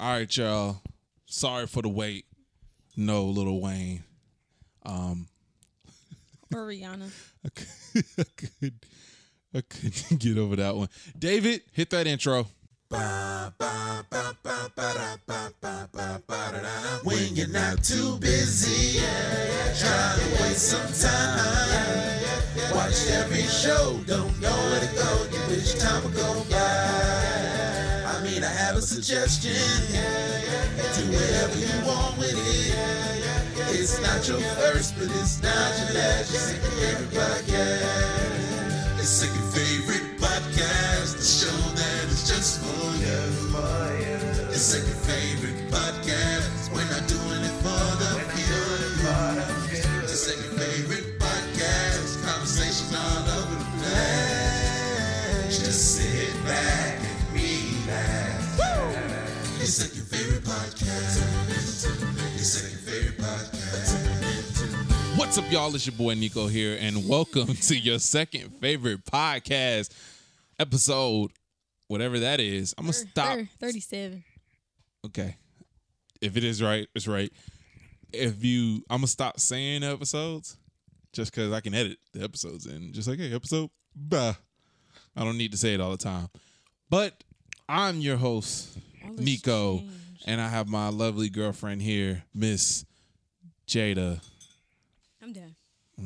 [0.00, 0.80] All right, y'all.
[1.26, 2.24] Sorry for the wait.
[2.96, 4.02] No, Little Wayne.
[4.82, 5.28] Um,
[6.54, 7.10] Or Rihanna.
[7.44, 8.74] I could, I could,
[9.54, 10.88] I couldn't get over that one.
[11.18, 12.46] David, hit that intro.
[17.04, 19.00] When you're not too busy,
[19.78, 22.74] trying to waste some time.
[22.74, 27.39] Watch every show, don't know where to go, you wish time would go by.
[28.70, 29.50] Have a suggestion.
[30.94, 33.74] Do whatever you want with it.
[33.74, 36.30] It's not your first, but it's not your last.
[36.30, 38.94] Your favorite podcast.
[38.94, 41.16] Your second favorite podcast.
[41.18, 43.18] The show that is just for you.
[44.38, 45.59] Your second favorite
[65.30, 65.72] What's up, y'all?
[65.76, 69.90] It's your boy Nico here, and welcome to your second favorite podcast
[70.58, 71.30] episode,
[71.86, 72.74] whatever that is.
[72.76, 73.36] I'm gonna Thir- stop.
[73.38, 74.24] thir- 37.
[75.06, 75.36] Okay,
[76.20, 77.32] if it is right, it's right.
[78.12, 80.56] If you, I'm gonna stop saying episodes
[81.12, 84.34] just because I can edit the episodes and just like, hey, episode, bah.
[85.14, 86.28] I don't need to say it all the time.
[86.88, 87.22] But
[87.68, 89.92] I'm your host, All this Nico, change.
[90.26, 92.84] and I have my lovely girlfriend here, Miss
[93.68, 94.20] Jada.
[95.22, 95.54] I'm done.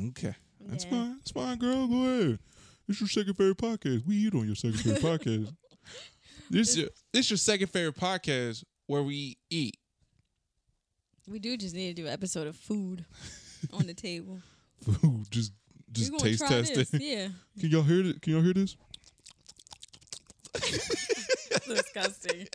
[0.09, 0.35] Okay.
[0.61, 0.89] That's Yeah.
[0.91, 1.15] fine.
[1.17, 1.87] That's fine, girl.
[1.87, 2.39] Go ahead.
[2.87, 4.05] It's your second favorite podcast.
[4.05, 5.55] We eat on your second favorite podcast.
[6.49, 9.77] This your this your second favorite podcast where we eat.
[11.27, 13.05] We do just need to do an episode of food
[13.73, 14.39] on the table.
[14.83, 15.25] Food.
[15.31, 15.53] Just
[15.91, 17.01] just taste test it.
[17.01, 17.29] Yeah.
[17.59, 18.21] Can y'all hear it?
[18.21, 18.75] Can y'all hear this?
[21.67, 22.47] Disgusting.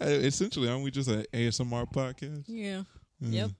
[0.00, 2.44] Essentially, aren't we just an ASMR podcast?
[2.46, 2.82] Yeah.
[3.22, 3.32] Mm.
[3.32, 3.50] Yep.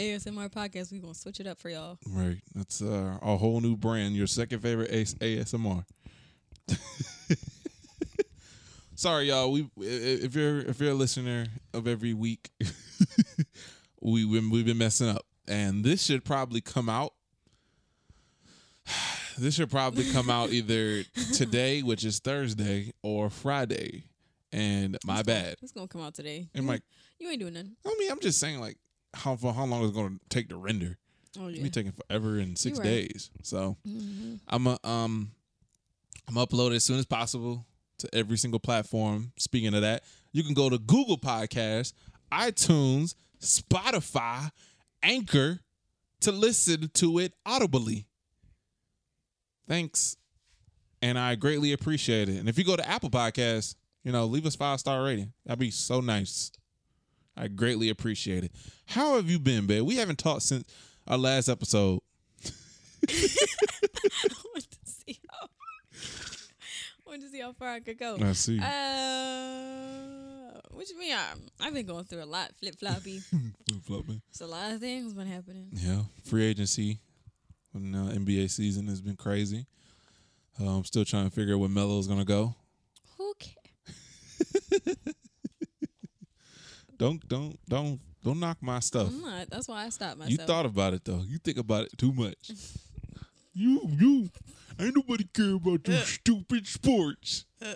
[0.00, 0.92] ASMR podcast.
[0.92, 1.98] We're gonna switch it up for y'all.
[2.08, 2.38] Right.
[2.54, 4.16] That's uh, a whole new brand.
[4.16, 5.84] Your second favorite AS- ASMR.
[8.94, 9.52] Sorry, y'all.
[9.52, 12.50] We if you're if you're a listener of every week,
[14.00, 17.12] we we've been messing up, and this should probably come out.
[19.38, 21.02] This should probably come out either
[21.32, 24.04] today, which is Thursday, or Friday.
[24.52, 25.54] And my bad.
[25.62, 26.50] It's gonna come out today.
[26.54, 26.82] And like,
[27.18, 27.74] you ain't doing nothing.
[27.86, 28.76] I mean, I'm just saying, like,
[29.14, 30.98] how for how long is it going to take to render?
[31.38, 31.62] Oh It's yeah.
[31.64, 32.84] be taking forever in six right.
[32.84, 33.30] days.
[33.42, 35.32] So hmm I'm a, um
[36.28, 37.66] I'm upload it as soon as possible
[37.98, 39.32] to every single platform.
[39.36, 41.92] Speaking of that, you can go to Google Podcasts,
[42.32, 44.50] iTunes, Spotify,
[45.02, 45.60] Anchor
[46.20, 48.06] to listen to it audibly.
[49.68, 50.16] Thanks.
[51.02, 52.36] And I greatly appreciate it.
[52.38, 55.32] And if you go to Apple Podcasts, you know, leave us five star rating.
[55.46, 56.52] That'd be so nice.
[57.40, 58.52] I greatly appreciate it.
[58.84, 59.84] How have you been, babe?
[59.84, 60.64] We haven't talked since
[61.08, 62.00] our last episode.
[62.44, 62.50] I
[64.44, 65.48] want to see how.
[67.06, 68.18] I want to see how far I could go.
[68.20, 68.58] I see.
[68.58, 71.14] Uh, what you mean?
[71.14, 73.18] I, I've been going through a lot, flip floppy.
[73.70, 74.20] Flip-flopping.
[74.28, 75.68] It's a lot of things been happening.
[75.72, 76.98] Yeah, free agency
[77.72, 79.64] when uh, NBA season has been crazy.
[80.60, 82.54] Uh, I'm still trying to figure out where Melo's gonna go.
[83.16, 84.89] Who cares?
[87.00, 89.08] Don't don't don't don't knock my stuff.
[89.08, 89.48] I'm not.
[89.48, 90.30] That's why I stopped myself.
[90.38, 91.22] You thought about it though.
[91.26, 92.50] You think about it too much.
[93.54, 94.28] you you
[94.78, 96.00] ain't nobody care about your uh.
[96.02, 97.46] stupid sports.
[97.62, 97.74] Uh.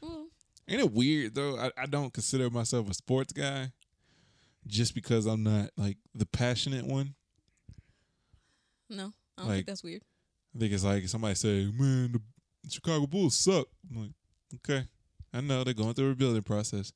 [0.00, 0.26] Well,
[0.68, 1.56] Ain't it weird though?
[1.56, 3.70] I, I don't consider myself a sports guy
[4.66, 7.14] just because I'm not like the passionate one.
[8.90, 10.02] no, I don't Like- think that's weird.
[10.54, 12.20] I think it's like somebody say, "Man, the
[12.68, 14.10] Chicago Bulls suck." I'm like,
[14.56, 14.86] okay,
[15.32, 16.92] I know they're going through a rebuilding process.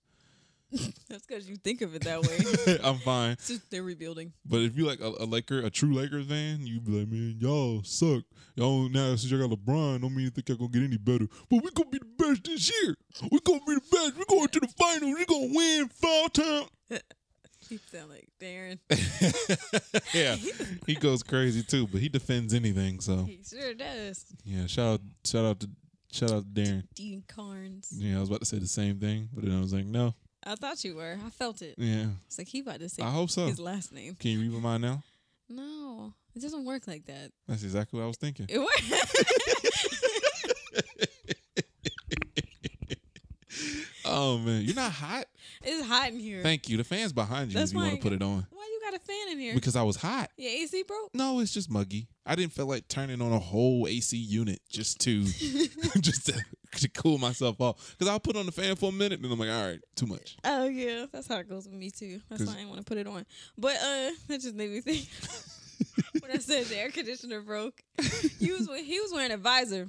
[1.09, 2.78] That's because you think of it that way.
[2.84, 3.32] I'm fine.
[3.32, 4.32] it's just they're rebuilding.
[4.44, 7.37] But if you like a, a Laker, a true Lakers fan, you be like, man,
[7.38, 8.25] y'all suck.
[8.56, 11.26] Y'all now since y'all got LeBron, don't mean you think y'all gonna get any better.
[11.49, 12.97] But we gonna be the best this year.
[13.31, 14.16] We gonna be the best.
[14.16, 15.15] We going to the finals.
[15.19, 16.69] We gonna win five times.
[17.69, 18.79] You sound like Darren.
[20.14, 20.37] yeah,
[20.87, 23.00] he goes crazy too, but he defends anything.
[23.00, 24.25] So He sure does.
[24.44, 25.70] yeah, shout out, shout out to,
[26.12, 26.85] shout out to Darren.
[26.94, 27.88] Dean Carnes.
[27.93, 30.14] Yeah, I was about to say the same thing, but then I was like, no,
[30.46, 31.19] I thought you were.
[31.26, 31.75] I felt it.
[31.76, 33.46] yeah, It's like he about to say I hope so.
[33.46, 34.14] his last name.
[34.14, 35.02] Can you read my mind now?
[35.48, 37.32] No, it doesn't work like that.
[37.48, 38.46] That's exactly what I was thinking.
[38.48, 38.82] It works.
[44.08, 45.25] Oh man, you're not hot.
[45.62, 46.43] it's hot in here.
[46.43, 46.76] Thank you.
[46.76, 48.46] The fans behind you That's if you want to put it on.
[48.50, 49.54] Why you got a fan in here?
[49.54, 50.31] Because I was hot.
[50.37, 51.12] Yeah, AC broke?
[51.14, 52.06] No, it's just muggy.
[52.25, 55.25] I didn't feel like turning on a whole AC unit just to
[56.00, 56.40] just to
[56.77, 57.97] to cool myself off.
[57.97, 60.07] Because I'll put on the fan for a minute, and I'm like, all right, too
[60.07, 60.37] much.
[60.45, 62.21] Oh yeah, that's how it goes with me too.
[62.29, 63.27] That's why I didn't want to put it on.
[63.57, 65.09] But uh, that just made me think
[66.23, 67.83] when I said the air conditioner broke.
[68.39, 69.89] He was he was wearing a visor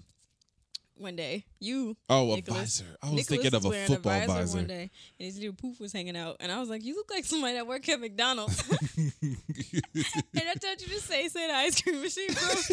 [1.00, 1.46] one day.
[1.60, 2.86] You Oh, a visor.
[3.02, 4.58] I was Nicholas thinking of a football visor, visor.
[4.58, 7.10] one day, and his little poof was hanging out, and I was like, "You look
[7.10, 8.64] like somebody that work at McDonald's."
[8.98, 9.36] and
[10.36, 12.66] I told you to say, "Say the ice cream machine broke."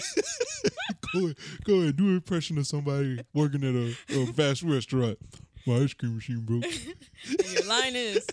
[1.12, 5.18] go, ahead, go ahead, do an impression of somebody working at a, a fast restaurant.
[5.66, 6.64] My ice cream machine broke.
[6.64, 8.26] and your line is,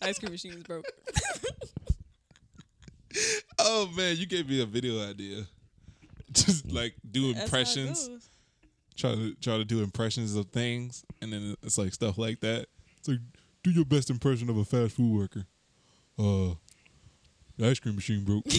[0.00, 0.86] "Ice cream machine is broke."
[3.58, 5.46] oh man, you gave me a video idea.
[6.32, 8.08] Just like do That's impressions.
[8.96, 12.66] Try to try to do impressions of things, and then it's like stuff like that.
[12.98, 13.18] It's like
[13.62, 15.46] do your best impression of a fast food worker.
[16.18, 16.54] Uh,
[17.56, 18.44] the ice cream machine broke.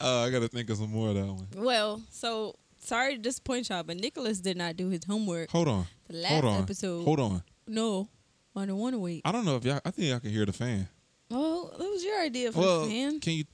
[0.00, 1.46] uh, I gotta think of some more of that one.
[1.56, 5.50] Well, so sorry to disappoint y'all, but Nicholas did not do his homework.
[5.50, 5.86] Hold on.
[6.08, 6.62] The last Hold on.
[6.62, 7.04] episode.
[7.04, 7.42] Hold on.
[7.66, 8.08] No,
[8.56, 9.22] I don't want to wait.
[9.24, 9.80] I don't know if y'all.
[9.84, 10.88] I think y'all can hear the fan.
[11.30, 13.20] Well, that was your idea for Well, the fan.
[13.20, 13.44] can you?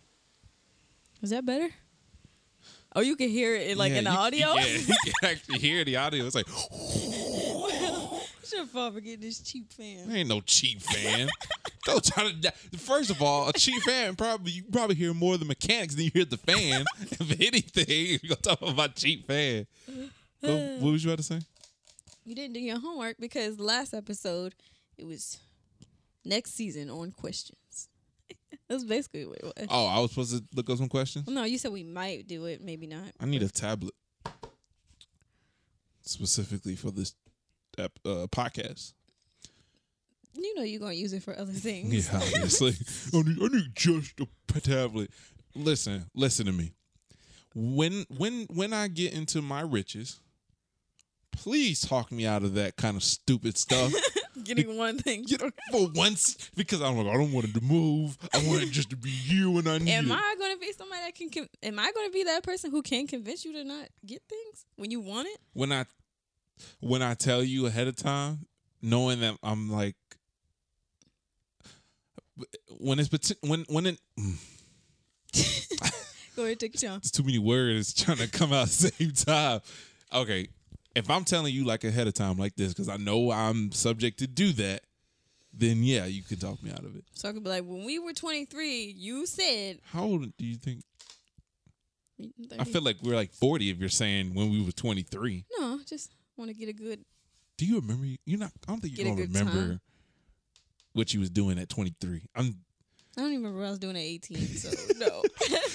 [1.23, 1.69] Is that better?
[2.97, 4.55] Oh, you can hear it like yeah, in the you- audio.
[4.55, 6.25] Yeah, you can actually hear the audio.
[6.25, 6.47] It's like
[8.45, 10.09] Should fall for getting this cheap fan.
[10.09, 11.29] there ain't no cheap fan.
[11.85, 12.53] Don't try to.
[12.79, 16.05] First of all, a cheap fan probably you probably hear more of the mechanics than
[16.05, 16.85] you hear the fan.
[17.01, 19.67] if anything, you're talking about cheap fan.
[20.41, 21.41] What, what was you about to say?
[22.25, 24.55] You didn't do your homework because last episode
[24.97, 25.39] it was
[26.25, 27.59] next season on questions.
[28.69, 29.67] That's basically what it was.
[29.71, 31.29] Oh, I was supposed to look up some questions.
[31.29, 33.05] No, you said we might do it, maybe not.
[33.21, 33.95] I need a tablet
[36.03, 37.15] specifically for this
[37.79, 38.93] uh, podcast.
[40.35, 42.13] You know you're gonna use it for other things.
[42.13, 42.75] Yeah, obviously.
[43.19, 44.21] I need, I need just
[44.55, 45.11] a tablet.
[45.55, 46.73] Listen, listen to me.
[47.55, 50.21] When when when I get into my riches,
[51.33, 53.93] please talk me out of that kind of stupid stuff.
[54.45, 55.25] Getting one thing.
[55.27, 58.19] You know, for once, because I'm like, I don't want it to move.
[58.35, 60.15] I want it just to be you and I need Am it.
[60.15, 61.31] I going to be somebody that can?
[61.31, 64.23] Con- am I going to be that person who can convince you to not get
[64.29, 65.39] things when you want it?
[65.55, 65.87] when I
[66.81, 68.47] when I tell you ahead of time,
[68.83, 69.97] knowing that I'm like
[72.79, 73.99] when it's when when it
[76.37, 76.99] Go ahead, take your time.
[76.99, 79.61] it's too many words trying to come out at the same time.
[80.13, 80.49] Okay,
[80.97, 84.19] if I'm telling you like ahead of time like this because I know I'm subject
[84.21, 84.81] to do that,
[85.53, 87.05] then yeah, you can talk me out of it.
[87.13, 89.79] So I could be like, when we were 23, you said.
[89.85, 90.83] How old do you think?
[92.59, 95.45] I feel like we're like 40 if you're saying when we were 23.
[95.59, 97.05] no, just want to get a good.
[97.59, 98.07] Do you remember?
[98.25, 98.53] You're not.
[98.67, 99.81] I don't think you're gonna remember time.
[100.95, 102.23] what you was doing at 23.
[102.35, 102.57] I'm
[103.17, 104.39] I don't even remember what I was doing at 18.
[104.39, 105.23] So no.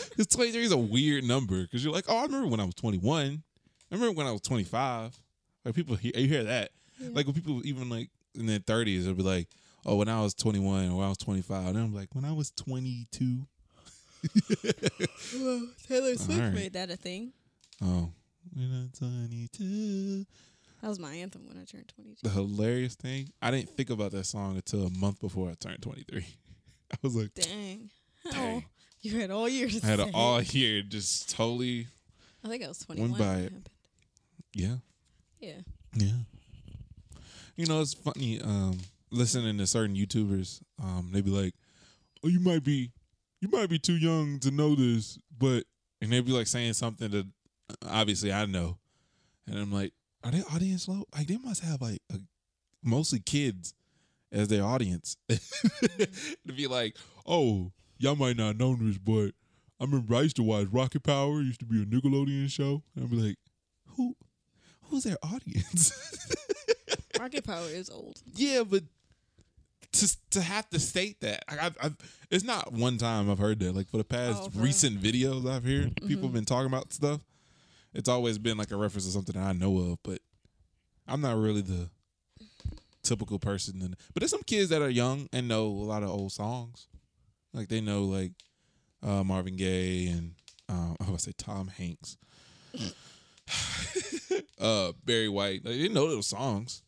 [0.10, 1.62] Because 23 is a weird number.
[1.62, 3.44] Because you're like, oh, I remember when I was 21.
[3.92, 5.18] I remember when I was 25.
[5.66, 6.72] Like people, hear, you hear that.
[7.00, 9.48] Like when people even like in their 30s, they'll be like,
[9.86, 11.68] oh, when I was 21 or when I was 25.
[11.68, 13.48] And I'm like, when I was 22.
[15.40, 16.54] well, Taylor Swift Alright.
[16.54, 17.34] made that a thing.
[17.82, 18.12] Oh,
[18.54, 20.26] when I'm 22.
[20.82, 22.18] That was my anthem when I turned 22.
[22.24, 25.82] The hilarious thing, I didn't think about that song until a month before I turned
[25.82, 26.26] 23.
[26.92, 27.90] I was like, Dang.
[28.28, 28.66] Oh, Dang.
[29.02, 29.84] you had all years.
[29.84, 31.88] I had to an say all year just totally,
[32.44, 33.12] I think I was 21.
[33.12, 33.70] by when it.
[34.54, 34.76] Yeah.
[35.40, 35.62] Yeah.
[35.94, 36.18] Yeah.
[37.56, 38.78] You know, it's funny, um,
[39.12, 41.54] listening to certain YouTubers, um, they be like,
[42.24, 42.92] Oh, you might be
[43.42, 45.64] you might be too young to know this, but
[46.02, 47.28] and they be like saying something that
[47.88, 48.78] obviously I know.
[49.48, 49.94] And I'm like,
[50.24, 51.06] are they audience low?
[51.16, 52.20] Like they must have like a,
[52.84, 53.74] mostly kids
[54.32, 55.18] as their audience.
[55.30, 59.32] to be like, oh, y'all might not know this, but
[59.80, 62.84] I remember I used to watch Rocket Power, it used to be a Nickelodeon show.
[62.96, 63.38] And I'd be like,
[63.98, 64.16] who
[64.92, 65.92] who's their audience?
[67.20, 68.22] Rocket Power is old.
[68.36, 68.84] Yeah, but
[69.94, 71.98] to to have to state that, I, I've, I've,
[72.30, 73.76] it's not one time I've heard that.
[73.76, 74.66] Like for the past Oh, for real?
[74.68, 76.24] recent videos I've heard, people Mm-hmm.
[76.28, 77.22] have been talking about stuff.
[77.94, 80.20] It's always been like a reference to something that I know of, but
[81.08, 81.90] I'm not really the
[83.04, 83.82] typical person.
[83.82, 86.88] And, but there's some kids that are young and know a lot of old songs,
[87.54, 88.32] like they know like
[89.04, 90.34] uh, Marvin Gaye and
[90.70, 92.16] um, I was gonna say Tom Hanks,
[94.60, 95.66] uh, Barry White.
[95.66, 96.84] Like, they know those songs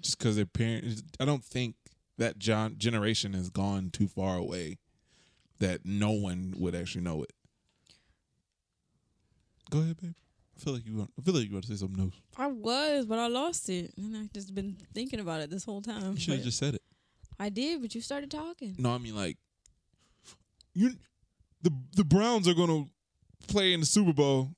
[0.00, 1.02] just because their parents.
[1.18, 1.76] I don't think
[2.18, 4.78] that John generation has gone too far away
[5.58, 7.32] that no one would actually know it.
[9.70, 10.14] Go ahead, babe.
[10.56, 10.96] I feel like you.
[10.96, 12.14] Want, I feel like you want to say something else.
[12.36, 15.80] I was, but I lost it, and I just been thinking about it this whole
[15.80, 16.12] time.
[16.12, 16.82] You should have just said it.
[17.40, 18.76] I did, but you started talking.
[18.78, 19.38] No, I mean like
[20.74, 20.92] you.
[21.62, 22.86] The the Browns are gonna
[23.48, 24.50] play in the Super Bowl,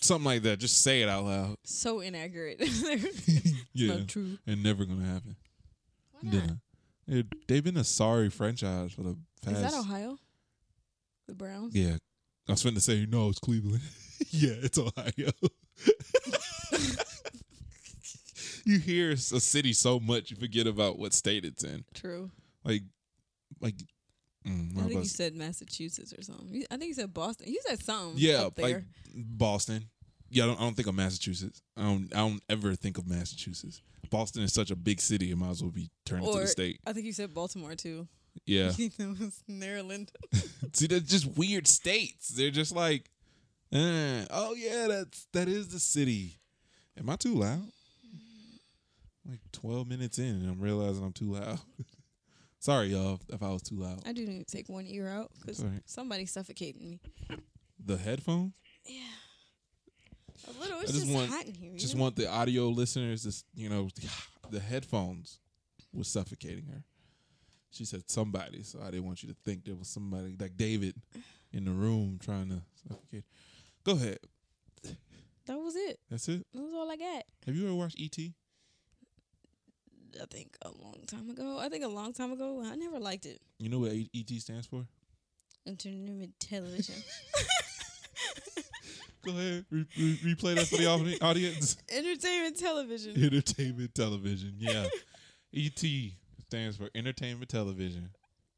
[0.00, 0.58] something like that.
[0.58, 1.56] Just say it out loud.
[1.64, 2.60] So inaccurate.
[3.78, 4.38] Yeah, Not true.
[4.46, 5.36] and never gonna happen.
[6.22, 6.42] Why not?
[7.06, 9.56] They- They've been a sorry franchise for the past.
[9.56, 10.18] Is that Ohio?
[11.28, 11.74] The Browns?
[11.74, 11.96] Yeah,
[12.48, 13.82] I was going to say no, it's Cleveland.
[14.30, 15.32] yeah, it's Ohio.
[18.64, 21.84] you hear a city so much, you forget about what state it's in.
[21.94, 22.30] True.
[22.64, 22.82] Like,
[23.60, 23.74] like,
[24.46, 26.64] mm, I think you said Massachusetts or something.
[26.70, 27.48] I think you said Boston.
[27.48, 28.14] You said something.
[28.16, 28.82] yeah, like
[29.14, 29.84] Boston.
[30.28, 31.62] Yeah, I don't, I don't think of Massachusetts.
[31.76, 32.12] I don't.
[32.14, 33.80] I don't ever think of Massachusetts.
[34.10, 36.80] Boston is such a big city; it might as well be turned into the state.
[36.86, 38.08] I think you said Baltimore too.
[38.44, 38.66] Yeah.
[38.76, 40.10] You think that was Maryland.
[40.72, 42.28] See, they're just weird states.
[42.28, 43.10] They're just like,
[43.72, 46.38] eh, oh yeah, that's that is the city.
[46.98, 47.62] Am I too loud?
[49.28, 51.58] Like twelve minutes in, and I'm realizing I'm too loud.
[52.58, 54.02] Sorry, y'all, if I was too loud.
[54.06, 55.82] I do need to take one ear out because right.
[55.84, 57.00] somebody's suffocating me.
[57.84, 58.54] The headphones.
[58.84, 59.00] Yeah.
[60.48, 60.80] A little.
[60.80, 61.76] It's just just, want- hot in here.
[61.76, 62.02] Just know?
[62.02, 63.88] want the audio listeners to, you know,
[64.50, 65.38] the headphones
[65.92, 66.84] was suffocating her.
[67.70, 70.94] She said somebody, so I didn't want you to think there was somebody like David
[71.52, 73.24] in the room trying to suffocate.
[73.84, 74.18] Go ahead.
[75.46, 76.00] That was it.
[76.10, 76.46] That's it.
[76.54, 77.22] That was all I got.
[77.46, 78.34] Have you ever watched E.T.?
[80.22, 81.58] I think a long time ago.
[81.60, 82.62] I think a long time ago.
[82.64, 83.40] I never liked it.
[83.58, 84.86] You know what E- ET stands for?
[85.66, 86.94] Entertainment television.
[89.24, 90.86] Go ahead, re- re- replay that for the
[91.22, 91.76] audience.
[91.90, 93.20] Entertainment television.
[93.22, 94.86] Entertainment television, yeah.
[95.54, 95.82] ET
[96.46, 98.10] stands for entertainment television,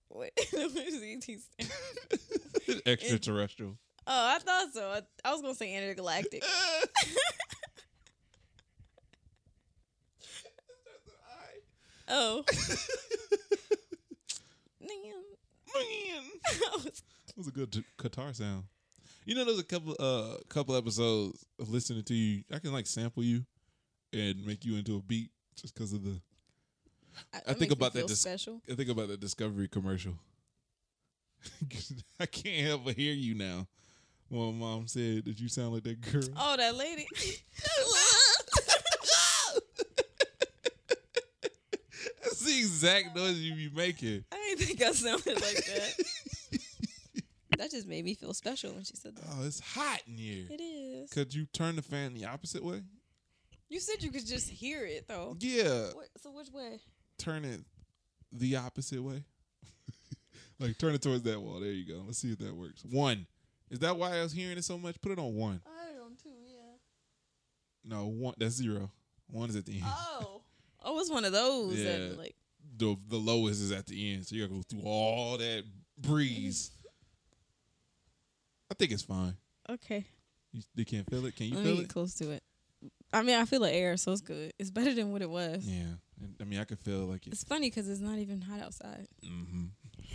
[0.08, 2.82] What, what does ET stand?
[2.84, 3.78] extraterrestrial.
[4.06, 4.88] Oh, I thought so.
[4.90, 6.42] I, I was gonna say intergalactic.
[12.08, 12.44] Oh.
[14.80, 15.14] Man.
[16.46, 18.64] I was- That was a good guitar sound.
[19.24, 22.44] You know, there's a couple uh couple episodes of listening to you.
[22.52, 23.44] I can like sample you
[24.12, 26.20] and make you into a beat just because of the.
[27.34, 28.62] that think makes me about that dis- special.
[28.70, 30.14] I think about the Discovery commercial.
[32.20, 33.66] I can't help but hear you now.
[34.30, 36.22] Well, mom said that you sound like that girl.
[36.36, 37.06] Oh, that lady.
[42.22, 44.25] That's the exact noise you be making.
[44.32, 46.04] I didn't think I sounded like that.
[47.58, 49.25] that just made me feel special when she said that.
[49.30, 50.44] Oh, it's hot in here.
[50.50, 51.11] It is.
[51.11, 52.82] Could you turn the fan the opposite way?
[53.68, 55.37] You said you could just hear it though.
[55.40, 56.80] Yeah, What, so which way?
[57.18, 57.61] turn it
[58.32, 59.25] the opposite way.
[60.61, 61.61] like turn it towards that wall.
[61.61, 62.02] There you go.
[62.06, 62.82] Let's see if that works.
[62.85, 63.26] One.
[63.70, 64.99] Is that why I was hearing it so much?
[65.02, 65.61] Put it on one.
[65.66, 66.30] I don't too.
[66.47, 66.76] Yeah.
[67.85, 68.35] No, one.
[68.38, 68.90] That's zero.
[69.30, 69.82] One is at the end.
[69.85, 70.42] Oh.
[70.82, 71.78] Oh, it's one of those.
[71.78, 71.99] Yeah.
[71.99, 72.37] That, like
[72.78, 74.26] The the lowest is at the end.
[74.26, 75.64] So you gotta go through all that
[75.99, 76.70] breeze.
[78.70, 79.37] I think it's fine.
[79.68, 80.06] okay.
[80.52, 81.37] You, you can't feel it.
[81.37, 81.88] Can you Let feel me it?
[81.88, 82.42] close to it.
[83.12, 84.52] I mean, I feel the air, so it's good.
[84.58, 85.64] It's better than what it was.
[85.66, 85.82] Yeah.
[86.20, 87.32] And, I mean, I could feel like it.
[87.32, 89.08] It's funny because it's not even hot outside.
[89.25, 89.64] Mm-hmm.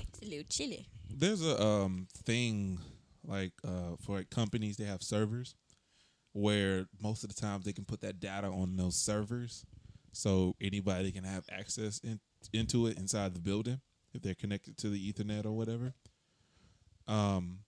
[0.10, 0.88] It's a little chilly.
[1.10, 2.80] There's a um thing
[3.26, 5.56] like uh for like companies they have servers
[6.34, 9.66] where most of the time they can put that data on those servers
[10.12, 12.20] so anybody can have access in,
[12.54, 13.80] into it inside the building
[14.14, 15.94] if they're connected to the ethernet or whatever
[17.08, 17.60] um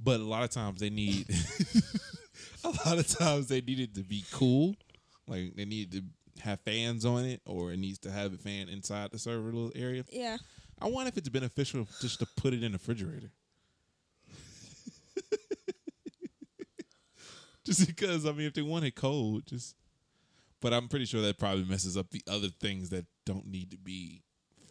[0.00, 1.28] but a lot of times they need
[2.64, 4.74] a lot of times they need it to be cool
[5.26, 6.02] like they need to
[6.42, 9.72] have fans on it or it needs to have a fan inside the server little
[9.74, 10.36] area Yeah.
[10.80, 13.32] I wonder if it's beneficial just to put it in the refrigerator.
[17.64, 19.74] just because, I mean, if they want it cold, just.
[20.60, 23.78] But I'm pretty sure that probably messes up the other things that don't need to
[23.78, 24.22] be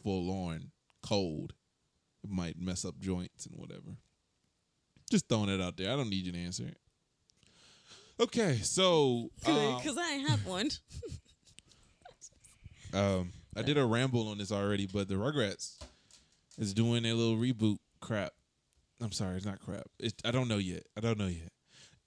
[0.03, 1.53] full on cold.
[2.24, 3.98] It might mess up joints and whatever.
[5.10, 5.91] Just throwing it out there.
[5.91, 6.77] I don't need you to answer it.
[8.20, 10.70] Okay, so um, Because I ain't have one.
[12.94, 15.75] um, I did a ramble on this already, but the Rugrats
[16.58, 18.34] is doing a little reboot crap.
[19.00, 19.86] I'm sorry, it's not crap.
[20.00, 20.84] It, I don't know yet.
[20.98, 21.51] I don't know yet.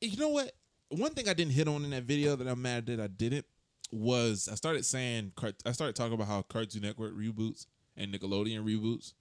[0.00, 0.52] You know what?
[0.88, 3.46] One thing I didn't hit on in that video that I'm mad that I didn't
[3.92, 5.32] was I started saying
[5.66, 7.66] I started talking about how Cartoon Network reboots
[7.97, 9.14] and Nickelodeon reboots,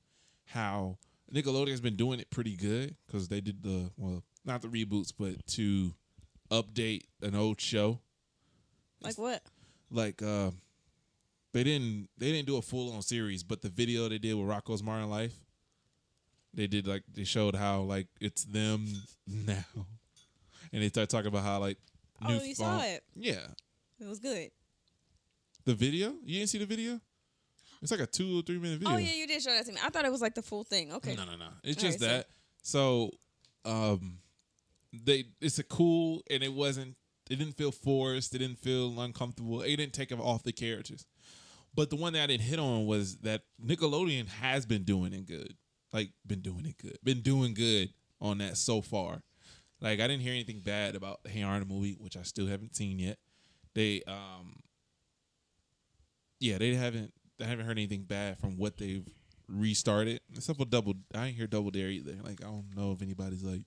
[0.46, 0.98] how
[1.34, 5.46] Nickelodeon's been doing it pretty good because they did the well, not the reboots, but
[5.48, 5.94] to
[6.52, 8.00] update an old show
[9.02, 9.44] like what?
[9.92, 10.50] like uh
[11.54, 14.48] they didn't they didn't do a full on series, but the video they did with
[14.48, 15.34] Rocco's Modern Life,
[16.54, 18.88] they did like they showed how like it's them
[19.28, 19.66] now,
[20.72, 21.78] and they started talking about how like
[22.22, 23.04] Oh, you saw it.
[23.16, 23.48] Yeah,
[24.00, 24.50] It was good.
[25.66, 27.00] The video you didn't see the video.
[27.82, 28.94] It's like a two or three minute video.
[28.94, 29.80] Oh yeah, you did show that to me.
[29.84, 30.92] I thought it was like the full thing.
[30.94, 31.16] Okay.
[31.16, 31.48] No, no, no.
[31.64, 32.28] It's All just right, so- that.
[32.62, 33.12] So,
[33.66, 34.18] um,
[34.92, 36.96] they it's a cool and it wasn't
[37.30, 39.62] it didn't feel forced, it didn't feel uncomfortable.
[39.62, 41.06] It didn't take off the characters.
[41.76, 45.28] But the one that I didn't hit on was that Nickelodeon has been doing it
[45.28, 45.56] good.
[45.94, 46.98] Like been doing it good.
[47.04, 49.22] Been doing good on that so far.
[49.80, 52.76] Like I didn't hear anything bad about the Hey Arnold movie, which I still haven't
[52.76, 53.20] seen yet.
[53.76, 54.56] They um
[56.40, 59.08] yeah, they haven't I haven't heard anything bad from what they've
[59.48, 60.22] restarted.
[60.36, 62.16] Except for Double I ain't hear Double Dare either.
[62.24, 63.64] Like I don't know if anybody's like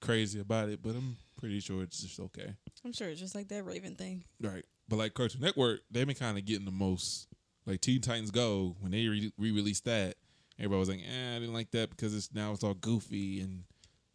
[0.00, 2.54] crazy about it, but I'm pretty sure it's just okay.
[2.84, 4.24] I'm sure it's just like that Raven thing.
[4.40, 4.64] Right.
[4.88, 7.28] But like Cartoon Network, they've been kind of getting the most.
[7.66, 10.16] Like Teen Titans Go, when they re released that,
[10.58, 13.64] everybody was like, eh, I didn't like that because it's now it's all goofy and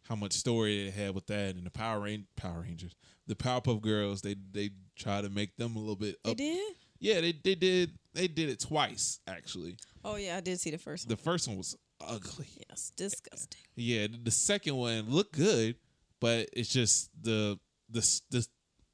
[0.08, 1.54] how much story it had with that.
[1.54, 2.94] And the Power Ran- Power Rangers,
[3.26, 6.74] the Powerpuff Girls, they they try to make them a little bit They did?
[6.98, 7.92] Yeah, they, they did.
[8.14, 9.76] They did it twice actually.
[10.04, 11.16] Oh yeah, I did see the first one.
[11.16, 12.46] The first one was ugly.
[12.68, 13.60] yes, disgusting.
[13.74, 15.76] Yeah, the- second one looked good,
[16.20, 17.58] but it's just the
[17.90, 18.00] the
[18.30, 18.46] the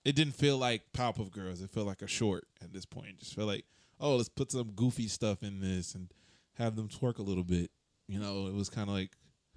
[0.04, 1.60] it didn't feel like Powerpuff Girls.
[1.60, 3.08] It felt like a short at this point.
[3.10, 3.64] It just felt like,
[4.00, 6.08] oh, let's put some goofy stuff in this and
[6.54, 7.70] have them twerk a little bit.
[8.08, 9.10] You know, it was kind of like,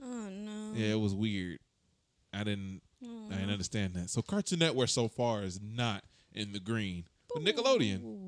[0.04, 0.72] Oh no.
[0.76, 1.58] yeah, it was weird.
[2.32, 4.10] I didn't, Oh, I didn't understand that.
[4.12, 8.25] So Cartoon Network so far is not in the green, but Nickelodeon Ooh.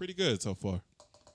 [0.00, 0.80] Pretty good so far.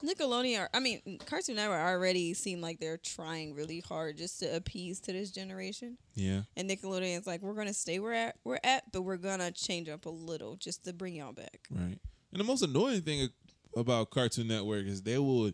[0.04, 4.56] Nickelodeon, are, I mean, Cartoon Network already seem like they're trying really hard just to
[4.56, 6.00] appease to this generation.
[6.16, 9.88] Yeah, And Nickelodeon's like, we're gonna stay where at we're at, but we're gonna change
[9.88, 11.68] up a little just to bring y'all back.
[11.70, 12.00] right.
[12.32, 13.30] And the most annoying thing
[13.78, 15.52] about Cartoon Network is they will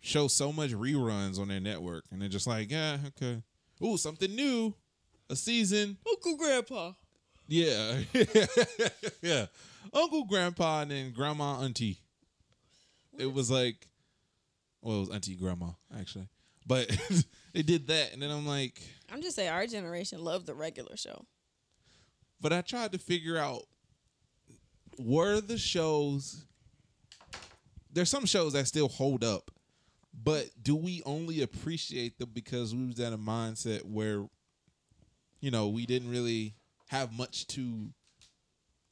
[0.00, 3.42] show so much reruns on their network, and they're just like, yeah, okay,
[3.84, 4.72] ooh, something new,
[5.28, 6.92] a season, Uncle Grandpa.
[7.46, 7.98] yeah,
[9.22, 9.46] yeah,
[9.92, 11.98] Uncle, Grandpa, and then Grandma, Auntie.
[13.18, 13.88] It was like,
[14.80, 16.28] well, it was Auntie, Grandma actually,
[16.66, 16.88] but
[17.52, 18.80] they did that, and then I'm like,
[19.12, 21.26] I'm just saying, our generation loved the regular show.
[22.40, 23.62] but I tried to figure out
[24.98, 26.44] were the shows
[27.92, 29.50] there's some shows that still hold up
[30.24, 34.24] but do we only appreciate them because we was at a mindset where
[35.40, 36.54] you know we didn't really
[36.88, 37.90] have much to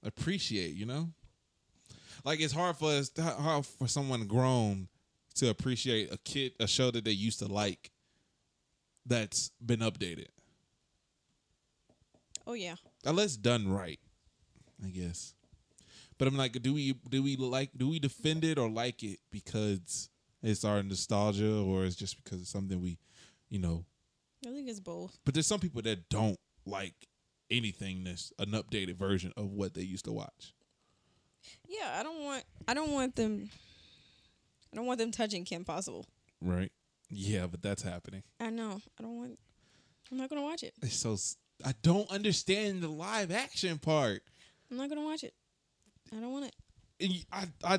[0.04, 1.08] appreciate you know
[2.26, 4.88] like it's hard for us hard for someone grown
[5.36, 7.90] to appreciate a kid a show that they used to like
[9.06, 10.26] that's been updated
[12.46, 12.76] Oh yeah.
[13.04, 13.98] unless done right,
[14.84, 15.34] I guess.
[16.18, 19.18] But I'm like, do we do we like do we defend it or like it
[19.30, 20.08] because
[20.42, 22.98] it's our nostalgia or it's just because it's something we,
[23.48, 23.84] you know?
[24.46, 25.18] I think it's both.
[25.24, 26.94] But there's some people that don't like
[27.50, 30.54] anything that's an updated version of what they used to watch.
[31.68, 33.50] Yeah, I don't want I don't want them
[34.72, 36.06] I don't want them touching Kim Possible.
[36.40, 36.72] Right?
[37.08, 38.22] Yeah, but that's happening.
[38.40, 38.80] I know.
[38.98, 39.38] I don't want
[40.10, 40.74] I'm not gonna watch it.
[40.82, 41.16] It's so
[41.64, 44.22] I don't understand the live action part.
[44.70, 45.34] I'm not gonna watch it.
[46.12, 46.54] I don't want it.
[47.32, 47.78] I I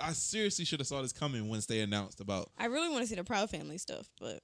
[0.00, 2.50] I seriously should have saw this coming once they announced about.
[2.58, 4.40] I really want to see the Proud Family stuff, but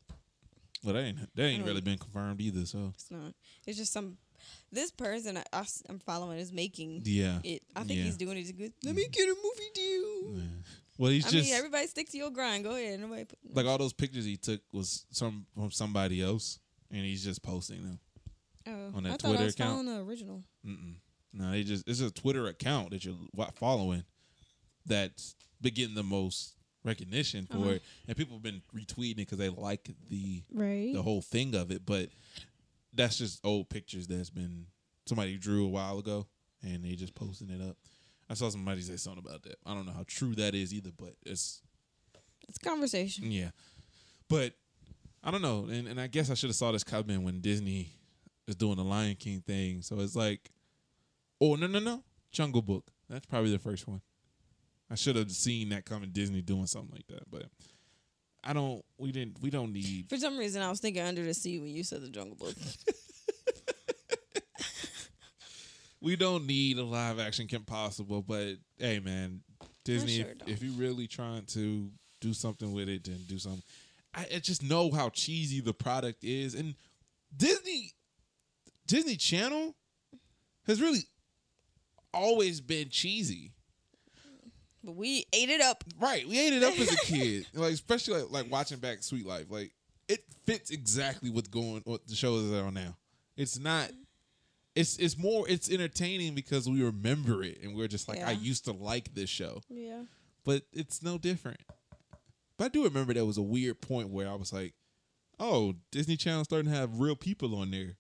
[0.85, 2.66] Well, that ain't that ain't really been confirmed either.
[2.66, 3.35] So it's not.
[3.66, 4.18] It's just some
[4.72, 7.38] this person I, I, am following is making yeah.
[7.44, 7.62] it.
[7.76, 8.05] I think Yeah.
[8.05, 8.72] he's doing it to good.
[8.85, 10.38] Let me get a movie deal.
[10.38, 10.42] Yeah.
[10.98, 12.64] Well, he's I just mean, everybody stick to your grind.
[12.64, 13.00] Go ahead.
[13.00, 13.24] Nobody.
[13.24, 16.59] Put, like all those pictures he took was some from somebody else,
[16.90, 17.98] and he's just posting them.
[18.66, 19.70] oh, on that I thought Twitter I was account.
[19.70, 20.42] following the original.
[20.66, 20.94] Mm-mm.
[21.33, 23.14] No, they just it's a Twitter account that you're
[23.55, 24.05] following
[24.87, 27.68] that's been getting the most recognition for Uh-huh.
[27.70, 30.92] it, and people have been retweeting it because they like the Right.
[30.92, 31.85] the whole thing of it.
[31.87, 32.09] But
[32.92, 34.66] that's just old pictures that's been
[35.07, 36.26] somebody drew a while ago,
[36.62, 37.76] and they just posting it up.
[38.29, 39.57] I saw somebody say something about that.
[39.66, 41.62] I don't know how true that is either, but it's
[42.48, 43.31] It's conversation.
[43.31, 43.50] Yeah.
[44.29, 44.55] But
[45.22, 45.66] I don't know.
[45.70, 47.90] And and I guess I should have saw this coming when Disney
[48.46, 49.83] is doing the Lion King thing.
[49.83, 50.50] So it's like
[51.40, 52.05] Oh no no no.
[52.33, 52.90] Jungle Book.
[53.09, 54.03] That's probably the first one.
[54.90, 57.31] I should have seen that coming Disney doing something like that.
[57.31, 57.46] But
[58.42, 61.35] I don't we didn't we don't need For some reason, I was thinking Under the
[61.35, 62.55] Sea when you said the Jungle Book.
[66.00, 69.42] we don't need a live action Kim Possible, but hey man,
[69.85, 73.62] Disney sure if, if you really trying to do something with it, then do something.
[74.14, 76.74] I, I just know how cheesy the product is, and
[77.37, 77.92] Disney
[78.87, 79.74] Disney Channel
[80.66, 81.00] has really
[82.12, 83.53] always been cheesy.
[84.82, 85.84] But we ate it up.
[86.00, 89.26] Right, we ate it up as a kid, like especially like, like watching back Suite
[89.26, 89.46] Life.
[89.50, 89.72] Like
[90.08, 92.96] it fits exactly what's going what the shows that are on now.
[93.36, 93.90] It's not.
[94.74, 95.48] It's it's more.
[95.48, 99.28] It's entertaining because we remember it, and we're just like, I used to like this
[99.28, 100.02] show, Yeah.
[100.44, 101.60] but it's no different.
[102.56, 104.74] But I do remember there was a weird point where I was like,
[105.38, 107.96] "Oh, Disney Channel starting to have real people on there."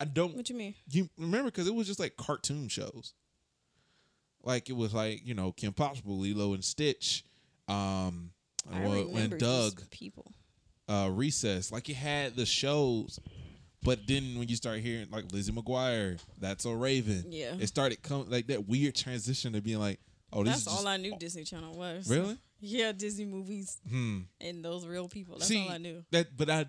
[0.00, 0.74] I don't What you mean?
[0.90, 3.14] you remember because it was just like cartoon shows.
[4.42, 7.24] Like it was like you know Kim Possible, Lilo and Stitch,
[7.68, 8.30] um,
[8.70, 10.32] remember when Doug, people.
[10.88, 11.70] uh, Recess.
[11.70, 13.20] Like it had the shows,
[13.82, 17.54] but then when you start hearing like Lizzie McGuire, That's a Raven, Yeah.
[17.60, 20.00] it started coming like that weird transition to being like,
[20.32, 22.08] oh, this That's is all just- I knew Disney Channel was.
[22.08, 22.38] Really?
[22.62, 24.20] Yeah, Disney movies Hmm.
[24.40, 25.36] and those real people.
[25.36, 26.04] That's See all I knew.
[26.12, 26.66] that, but I,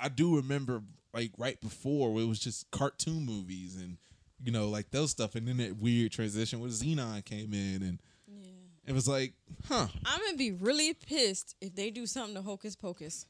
[0.00, 0.82] I do remember
[1.14, 3.96] like right before it was just cartoon movies and
[4.42, 8.02] you know like those stuff, and then that weird transition where Zenon came in and
[8.28, 8.48] Yeah.
[8.86, 9.34] it was like,
[9.68, 9.88] huh.
[10.04, 13.26] I'm gonna be really pissed if they do something to Hocus Pocus.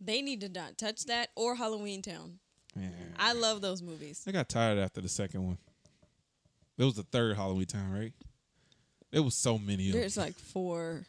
[0.00, 2.38] They need to not touch that or Halloween Town.
[3.18, 4.22] I love those movies.
[4.28, 5.58] I got tired after the second one.
[6.76, 8.12] It was the third Halloween Town, right?
[9.10, 11.04] There was so many of There's like four.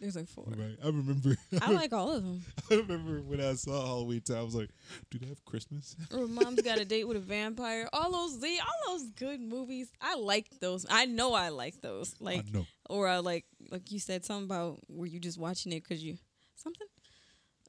[0.00, 0.44] There's like four.
[0.46, 0.76] Right.
[0.82, 1.36] I remember.
[1.62, 2.42] I like all of them.
[2.70, 4.36] I remember when I saw Halloween Town.
[4.36, 4.68] I was like,
[5.10, 7.88] "Do they have Christmas?" Or Mom's Got a Date with a Vampire.
[7.92, 9.90] All those, they, all those good movies.
[10.00, 10.84] I like those.
[10.90, 12.14] I know I like those.
[12.20, 12.66] Like, I know.
[12.90, 16.18] or I like, like you said something about were you just watching it because you
[16.56, 16.86] something,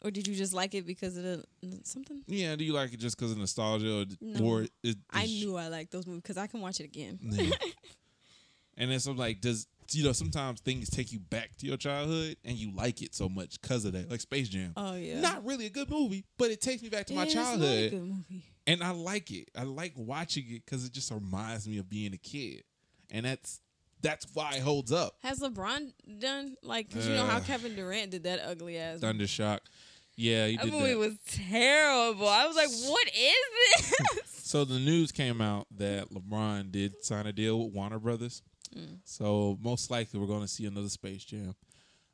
[0.03, 1.43] or did you just like it because of the
[1.83, 2.23] something?
[2.27, 2.57] Yeah.
[2.57, 4.45] Do you like it just because of nostalgia, or, No.
[4.45, 7.19] or it, I knew I liked those movies because I can watch it again.
[7.21, 7.51] Yeah.
[8.77, 12.35] and then so like, does you know sometimes things take you back to your childhood
[12.43, 14.73] and you like it so much because of that, like Space Jam.
[14.75, 17.29] Oh yeah, Not really a good movie, but it takes me back to my Yeah,
[17.29, 17.91] a childhood.
[17.91, 18.43] good movie.
[18.65, 19.49] and I like it.
[19.55, 22.63] I like watching it because it just reminds me of being a kid,
[23.11, 23.61] and that's
[24.01, 25.15] that's why it holds up.
[25.23, 26.91] Has LeBron done like?
[26.93, 28.99] Cause you know how Uh, Kevin Durant did that ugly ass.
[28.99, 29.61] Thunderstruck,
[30.15, 30.97] yeah, he that movie that.
[30.99, 32.27] was terrible.
[32.27, 33.35] I was like, what is
[33.87, 34.23] this?
[34.43, 38.41] so the news came out that LeBron did sign a deal with Warner Brothers.
[38.75, 38.99] Mm.
[39.03, 41.55] So most likely we're going to see another Space Jam.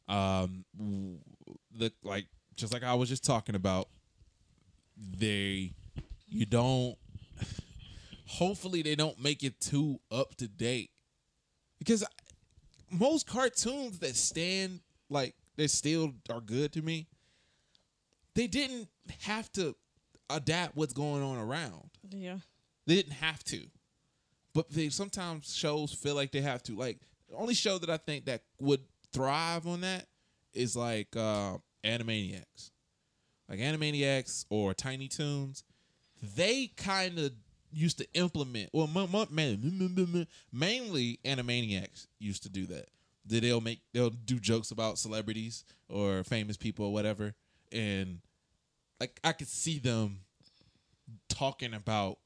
[0.07, 0.65] Um,
[1.77, 3.87] the like just like I was just talking about,
[4.97, 5.73] they
[6.27, 6.95] you don't.
[8.27, 10.89] Hopefully they don't make it too up to date,
[11.77, 12.03] because
[12.89, 17.07] most cartoons that stand like they still are good to me.
[18.35, 18.87] They didn't
[19.21, 19.75] have to
[20.29, 21.89] adapt what's going on around.
[22.09, 22.37] yeah.
[22.85, 23.67] They didn't have to.
[24.53, 26.75] But they sometimes shows feel like they have to.
[26.75, 30.07] Like the only show that I think that would thrive on that
[30.53, 32.71] is like uh Animaniacs.
[33.49, 35.63] Like Animaniacs or Tiny Toons.
[36.35, 37.33] They kind of
[37.71, 40.29] used to implement well mainly
[41.25, 42.85] Animaniacs used to do that.
[43.25, 47.33] That They'll make they'll do jokes about celebrities or famous people or whatever.
[47.71, 48.19] And
[48.99, 50.19] like I could see them
[51.29, 52.19] talking about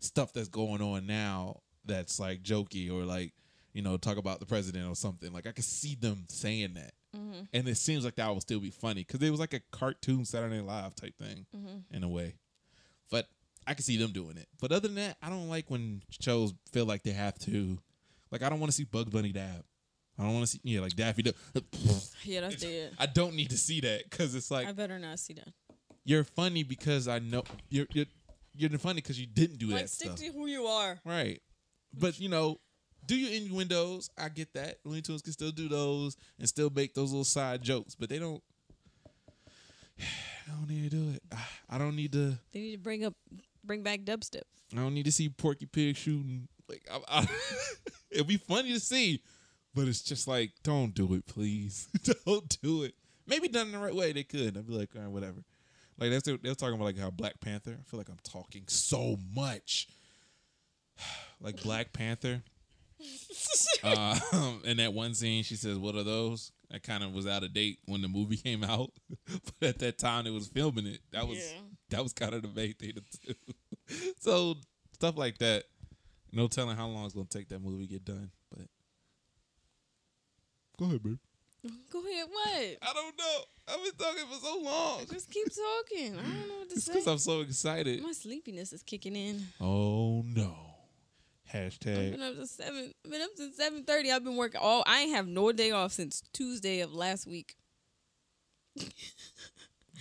[0.00, 3.32] stuff that's going on now that's like jokey or like
[3.72, 6.92] you know talk about the president or something like i could see them saying that
[7.16, 7.40] mm-hmm.
[7.52, 10.24] and it seems like that would still be funny because it was like a cartoon
[10.24, 11.94] saturday Night live type thing mm-hmm.
[11.94, 12.34] in a way
[13.10, 13.26] but
[13.66, 16.54] i could see them doing it but other than that i don't like when shows
[16.72, 17.78] feel like they have to
[18.30, 19.64] like i don't want to see bugs bunny dab
[20.18, 21.34] i don't want to see yeah like daffy Duck.
[22.24, 22.92] Yeah, that's dead.
[22.98, 25.48] i don't need to see that because it's like I better not see that.
[26.04, 28.06] you're funny because i know you're you're,
[28.58, 29.72] you're funny because you didn't do it.
[29.72, 30.98] Like, that stick stuff to who you are.
[31.04, 31.40] Right.
[31.94, 32.60] But you know,
[33.06, 34.10] do your innuendos.
[34.18, 34.78] I get that.
[34.84, 38.18] Looney Tunes can still do those and still make those little side jokes, but they
[38.18, 38.42] don't.
[39.98, 41.22] I don't need to do it.
[41.32, 42.38] I- I don't need to.
[42.52, 43.14] They need to bring up,
[43.62, 44.42] bring back dubstep.
[44.72, 46.48] I don't need to see Porky Pig shooting.
[46.68, 47.26] Like, I, I,
[48.10, 49.22] it'd be funny to see,
[49.74, 51.88] but it's just like, don't do it, please.
[52.26, 52.94] don't do it.
[53.26, 54.56] Maybe done in the right way, they could.
[54.56, 55.44] I'd be like, all right, whatever.
[55.98, 57.76] Like that's they're talking about like how Black Panther.
[57.78, 59.88] I feel like I'm talking so much.
[61.40, 62.42] like Black Panther.
[63.84, 64.18] uh,
[64.64, 67.54] in that one scene, she says, "What are those?" That kind of was out of
[67.54, 68.90] date when the movie came out,
[69.60, 71.00] but at that time it was filming it.
[71.12, 71.60] That was Yeah.
[71.90, 73.34] that was kind of the main thing to do.
[74.20, 74.56] so
[74.94, 75.64] stuff like that,
[76.32, 78.30] no telling how long it's gonna take that movie to get done.
[78.50, 78.66] But
[80.78, 81.18] go ahead, babe.
[81.92, 82.26] Go ahead.
[82.30, 82.76] What?
[82.82, 83.38] I don't know.
[83.68, 85.06] I've been talking for so long.
[85.10, 86.14] Just keep talking.
[86.18, 86.92] I don't know what to It's say.
[86.92, 88.02] because I'm so excited.
[88.02, 89.44] My sleepiness is kicking in.
[89.60, 90.54] Oh no!
[91.52, 92.10] I've Hashtag.
[92.12, 92.92] been up to seven.
[93.04, 94.10] I've been up since seven thirty.
[94.12, 94.82] I've been working all.
[94.86, 97.56] I ain't have no day off since Tuesday of last week.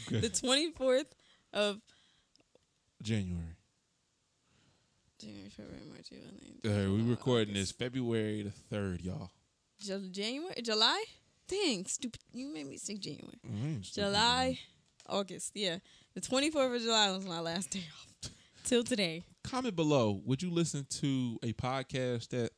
[0.10, 1.14] The twenty fourth
[1.54, 1.82] of
[3.02, 3.56] January.
[5.20, 9.32] January, February, March, April, Uh, we recording this February the third, y'all.
[9.80, 11.04] Ju- January, July.
[11.48, 12.22] Dang, stupid!
[12.34, 13.38] You made me say January.
[13.82, 14.60] July,
[15.08, 15.54] August.
[15.56, 15.78] Yeah,
[16.14, 18.32] the twenty fourth of July was my last day off.
[18.64, 19.24] Till today.
[19.50, 20.22] Comment below.
[20.26, 22.52] Would you listen to a podcast that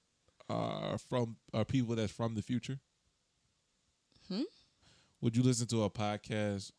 [0.49, 2.80] are from are people that's from the future?
[4.28, 4.41] Hmm?
[5.21, 6.71] Would you listen to a podcast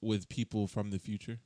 [0.00, 1.38] with people from the future?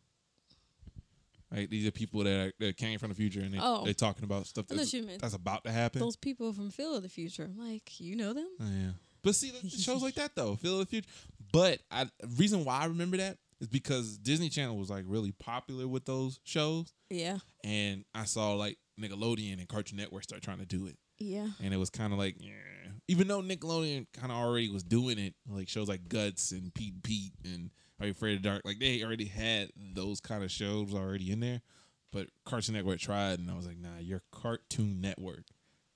[1.53, 3.85] Right, these are people that are, that came from the future and they, Oh.
[3.85, 6.01] they're talking about stuff that's, that's about to happen.
[6.01, 7.43] those people from Phil of the future.
[7.45, 8.47] I'm Like, you know them?
[8.61, 8.91] Oh, yeah.
[9.23, 11.09] But see, the shows like that though, Phil of the Future.
[11.53, 15.87] But I reason why I remember that is because Disney Channel was like really popular
[15.89, 17.39] with those shows, Yeah.
[17.65, 21.49] and I saw like Nickelodeon and Cartoon Network start trying to do it, Yeah.
[21.63, 22.53] and it was kind of like, yeah.
[23.09, 27.03] Even though Nickelodeon kind of already was doing it, like shows like Guts and Pete
[27.03, 30.95] Pete and Are You Afraid of Dark, like they already had those kind of shows
[30.95, 31.61] already in there.
[32.13, 35.45] But Cartoon Network tried, and I was like, nah, you're Cartoon Network.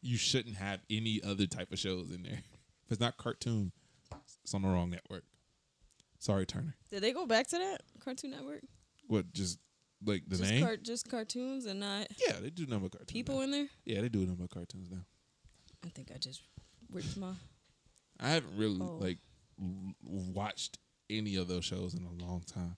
[0.03, 2.42] You shouldn't have any other type of shows in there.
[2.87, 3.72] If it's not cartoon,
[4.42, 5.24] it's on the wrong network.
[6.24, 6.74] Sorry, Turner.
[6.90, 8.62] Did they go back to that Cartoon Network?
[9.08, 9.30] What?
[9.34, 9.58] Just
[10.06, 10.64] like the just, name?
[10.64, 13.10] car- just cartoons and not yeah, they do number cartoons.
[13.12, 13.42] people now.
[13.42, 13.66] in there?
[13.84, 15.04] Yeah, they do number cartoons now.
[15.84, 16.40] I think I just
[16.90, 17.32] ripped my.
[18.18, 18.96] I haven't really Oh.
[19.02, 19.18] like
[20.02, 20.78] watched
[21.10, 22.76] any of those shows in a long time.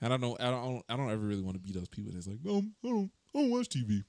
[0.00, 0.36] and I don't know.
[0.40, 0.82] I don't.
[0.88, 3.10] I don't ever really want to be those people that's like, no, I don't.
[3.34, 4.02] I don't watch TV.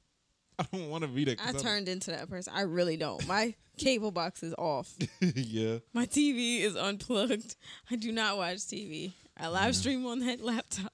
[0.60, 1.39] I don't want to be that.
[1.41, 2.54] I don't- turned into that person.
[2.56, 3.26] I really don't.
[3.28, 4.94] My cable box is off.
[5.22, 5.80] yeah.
[5.94, 7.56] My TV is unplugged.
[7.91, 9.13] I do not watch TV.
[9.38, 10.94] I live stream on that laptop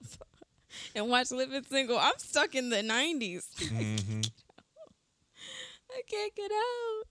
[0.95, 1.97] and watch Living Single.
[1.99, 3.43] I'm stuck in the 90s.
[3.69, 4.21] hmm
[5.93, 7.03] I can't get out.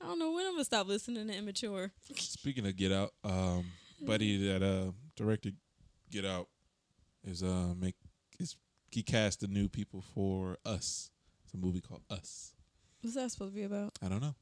[0.00, 1.92] I don't know when I'm gonna stop listening to Immature.
[2.16, 3.66] Speaking of Get Out, um,
[4.00, 5.56] buddy that uh directed
[6.10, 6.48] Get Out
[7.24, 7.94] is uh make
[8.38, 8.56] is
[8.90, 11.10] he cast the new people for Us.
[11.48, 12.52] It's a movie called Us.
[13.00, 13.94] What's that supposed to be about?
[14.04, 14.34] I don't know.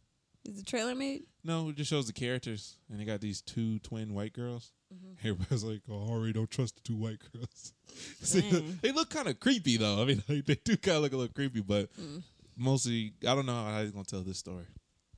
[0.45, 1.23] Is the trailer made?
[1.45, 4.73] No, it just shows the characters, and they got these two twin white girls.
[4.92, 5.29] Mm-hmm.
[5.29, 7.73] Everybody's like, "Oh, I already don't trust the two white girls."
[8.23, 8.79] See, Dang.
[8.83, 10.03] they look kind of creepy though.
[10.03, 12.25] I mean, like, they do kind of look a little creepy, but Mm.
[12.57, 14.66] mostly, I don't know how he's gonna tell this story.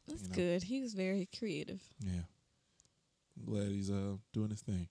[0.07, 0.35] That's You know.
[0.35, 0.63] good.
[0.65, 1.81] He was very creative.
[2.05, 2.21] Yeah,
[3.39, 4.89] I'm glad he's uh doing his thing.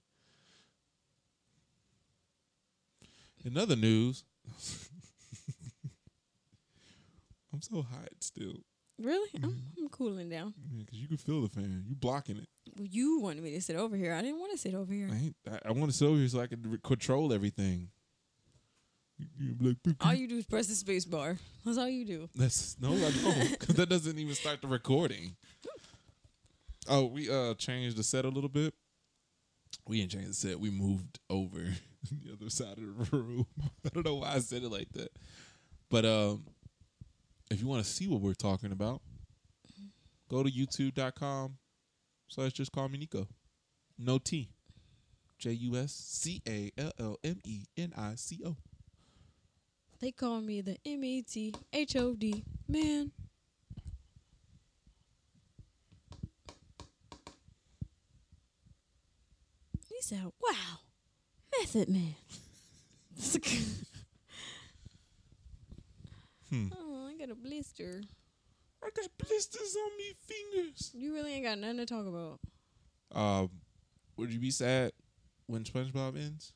[3.45, 4.23] In other news,
[7.57, 8.53] I'm so hot still
[8.99, 9.29] Really?
[9.35, 9.81] I'm, Mm-hmm.
[9.83, 10.53] I'm cooling down.
[10.71, 11.83] Yeah, because you can feel the fan.
[11.87, 12.47] You blocking it.
[12.77, 14.13] Well, you wanted me to sit over here.
[14.13, 15.07] I didn't want to sit over here.
[15.11, 15.33] I.
[15.51, 17.89] I, I want to sit over here so I can re- control everything.
[19.39, 21.37] You like, All you do is press the space bar.
[21.65, 22.29] That's all you do.
[22.35, 25.35] That's no, I don't, because that doesn't even start the recording.
[26.87, 28.73] Oh, we uh changed the set a little bit.
[29.87, 30.59] We didn't change the set.
[30.59, 31.57] We moved over
[32.11, 33.45] the other side of the room.
[33.85, 35.09] I don't know why I said it like that,
[35.89, 36.45] but um,
[37.49, 39.01] if you want to see what we're talking about,
[40.29, 41.57] go to youtube.com
[42.27, 43.27] slash just call me Nico.
[43.97, 44.49] No T.
[45.39, 48.55] J U S C A L L M E N I C O.
[49.99, 53.11] They call me the M E T H O D man.
[59.89, 60.79] He said, "Wow,
[61.59, 62.15] Method Man."
[66.49, 66.67] Hmm.
[67.27, 68.01] Got a blister.
[68.81, 70.91] I got blisters on me fingers.
[70.93, 72.39] You really ain't got nothing to talk about.
[73.13, 73.49] Um,
[74.15, 74.93] would you be sad
[75.47, 76.53] when SpongeBob ends?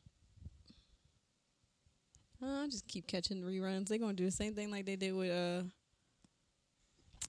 [2.42, 3.90] Uh, I just keep catching reruns.
[3.90, 5.64] They're gonna do the same thing like they did with uh,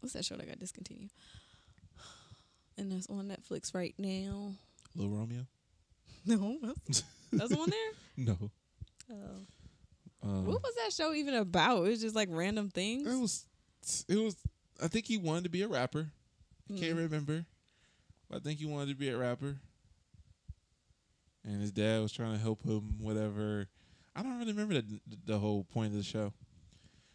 [0.01, 1.11] what's that show that got discontinued?
[2.79, 4.53] And that's on Netflix right now.
[4.95, 5.47] Little Romeo?
[6.25, 7.03] No, that's,
[7.33, 7.91] that's on there.
[8.17, 8.37] No.
[9.11, 9.47] Oh.
[10.23, 11.79] Um, What was that show even about?
[11.85, 13.07] It was just like random things.
[13.13, 13.47] it was.
[14.09, 14.37] It was.
[14.83, 16.11] I think he wanted to be a rapper.
[16.71, 17.05] I can't Mm.
[17.05, 17.45] remember.
[18.29, 19.59] But I think he wanted to be a rapper.
[21.45, 22.99] And his dad was trying to help him.
[23.01, 23.69] Whatever.
[24.15, 26.33] I don't really remember the the whole point of the show.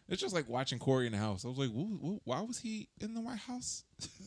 [0.09, 1.43] It's just like watching Cory in the house.
[1.43, 3.83] I was like, wh- wh- why was he in the White House?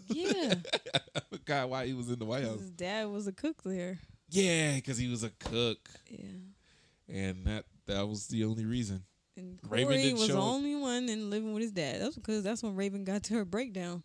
[0.08, 0.54] Yeah,
[1.14, 2.60] I forgot why he was in the White House.
[2.60, 3.98] his dad was a cook there.
[4.28, 6.26] Yeah, because he was a cook, Yeah,
[7.08, 9.04] and that that was the only reason.
[9.36, 12.00] and Raven Cory didn't was the only one in living with his dad.
[12.00, 14.02] That's because that's when Raven got to her breakdown,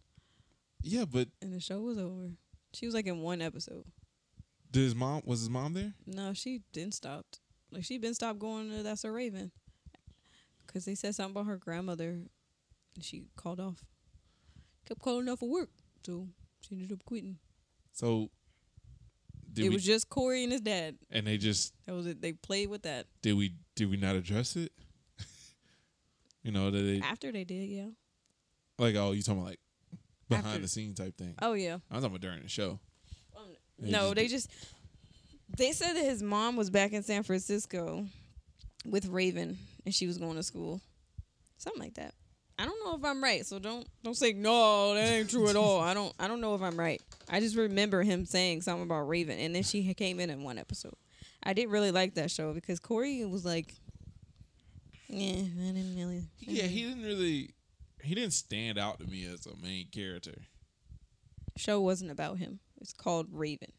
[0.82, 2.32] Yeah, but and the show was over.
[2.74, 3.86] She was like in one episode.
[4.72, 5.94] did his mom was his mom there?
[6.06, 7.26] No, she didn't stop.
[7.72, 9.52] Like she been stopped going to That's a Raven.
[10.68, 12.10] Cause they said something about her grandmother,
[12.96, 13.86] and she called off.
[14.86, 15.70] Kept calling off for work,
[16.06, 16.28] so
[16.62, 17.38] she ended up quitting.
[17.94, 18.30] So
[19.56, 19.76] did it we?
[19.76, 20.96] was just Cory and his dad.
[21.12, 22.22] and they just That was it.
[22.22, 24.72] They played with that did we did we not address it?
[26.44, 27.70] you know that they after they did.
[27.70, 27.88] Yeah.
[28.78, 29.60] like oh you talking about like
[30.30, 31.36] behind After- the scene type thing.
[31.42, 31.78] Oh yeah.
[31.90, 32.80] I was talking about during the show.
[33.36, 33.44] Um,
[33.80, 34.50] they no, just they just
[35.58, 38.06] they said that his mom was back in San Francisco
[38.86, 40.82] with Raven, and she was going to school,
[41.58, 42.14] something like that.
[42.58, 44.94] I don't know if I'm right, so don't don't say no.
[44.94, 45.82] That ain't true at all.
[45.82, 47.02] I don't I don't know if I'm right.
[47.30, 50.58] I just remember him saying something about Raven, and then she came in in one
[50.58, 50.96] episode.
[51.44, 53.76] I did really like that show because Cory was like
[55.08, 56.24] Yeah, I didn't really.
[56.40, 57.54] Yeah, he didn't really.
[58.02, 60.36] He didn't stand out to me as a main character.
[61.58, 62.60] show wasn't about him.
[62.80, 63.72] It's called Raven.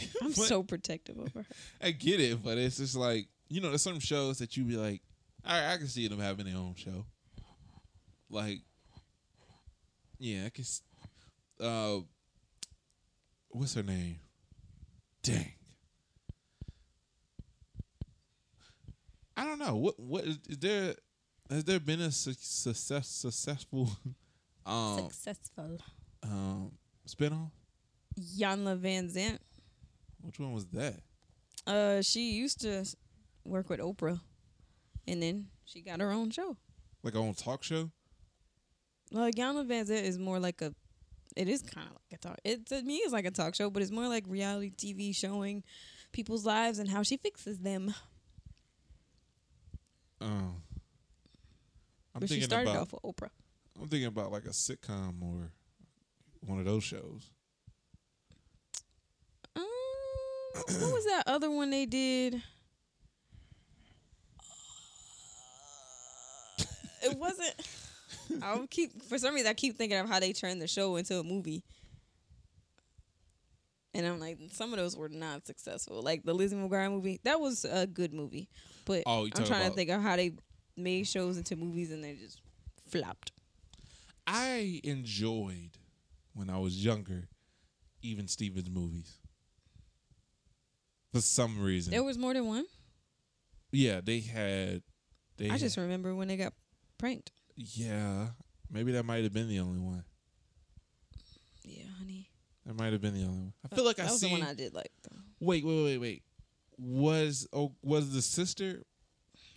[0.22, 1.46] I'm so protective over her.
[1.80, 4.76] I get it, but it's just like you know, there's some shows that you be
[4.76, 5.00] like,
[5.48, 7.04] I I can see them having their own show.
[8.30, 8.58] Like,
[10.18, 10.62] yeah, I can.
[10.64, 10.82] s-
[11.60, 12.00] Uh,
[13.48, 14.20] what's her name?
[15.22, 15.52] Dang.
[19.36, 19.76] I don't know.
[19.76, 20.94] What what is, is there?
[21.50, 23.90] Has there been a suc- success successful
[24.66, 25.78] um Successful.
[26.22, 26.72] um
[27.08, 27.50] spinoff?
[28.20, 29.38] Janla Van Zant.
[30.20, 30.96] Which one was that?
[31.66, 32.96] Uh, she used to s-
[33.44, 34.20] work with Oprah,
[35.08, 36.56] and then she got her own show.
[37.02, 37.90] Like a own talk show?
[39.10, 40.74] Well, Iyanla Vanzant is more like a.
[41.36, 42.38] It is kind of like a talk.
[42.44, 45.62] It to me is like a talk show, but it's more like reality TV showing
[46.12, 47.94] people's lives and how she fixes them.
[50.20, 50.62] Um,
[52.14, 53.30] I'm but she thinking started about off with Oprah.
[53.80, 55.52] I'm thinking about like a sitcom or
[56.40, 57.30] one of those shows.
[59.54, 59.64] Um,
[60.54, 62.42] what was that other one they did?
[67.02, 67.54] It wasn't.
[68.42, 71.18] I keep for some reason I keep thinking of how they turned the show into
[71.18, 71.62] a movie,
[73.94, 76.02] and I'm like, some of those were not successful.
[76.02, 78.48] Like the Lizzie McGuire movie, that was a good movie,
[78.84, 80.32] but Oh, I'm trying to think of how they
[80.76, 82.40] made shows into movies and they just
[82.88, 83.32] flopped.
[84.26, 85.70] I enjoyed
[86.34, 87.28] when I was younger,
[88.02, 89.18] even Stevens movies.
[91.12, 92.66] For some reason, There was more than one.
[93.72, 94.82] yeah, they had.
[95.38, 96.52] They I just remember when they got
[96.98, 97.30] pranked.
[97.56, 98.28] yeah,
[98.70, 100.04] maybe that might have been the only one.
[101.64, 102.30] Yeah, honey.
[102.66, 103.52] That might have been the only one.
[103.70, 104.34] I feel like that I was seen.
[104.34, 104.90] the one I did like.
[105.02, 105.16] Though.
[105.40, 106.22] Wait, wait, wait, wait.
[106.78, 108.82] Was oh was the sister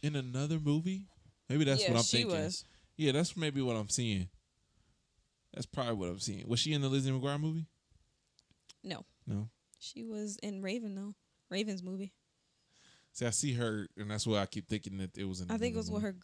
[0.01, 1.08] in another movie?
[1.49, 2.36] Maybe that's yeah, what I'm she thinking.
[2.43, 2.63] was.
[2.97, 4.30] Yeah, that's maybe what I'm seeing.
[5.54, 6.47] That's probably what I'm seeing.
[6.47, 7.65] Was she in the Lizzie McGuire movie?
[8.84, 9.49] No, No.
[9.80, 11.13] she was in Raven though.
[11.49, 12.13] Raven's movie.
[13.13, 15.41] See, I see her, and that's why I keep thinking that it was.
[15.41, 16.19] In I think it was another with her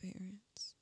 [0.00, 0.74] grandparents.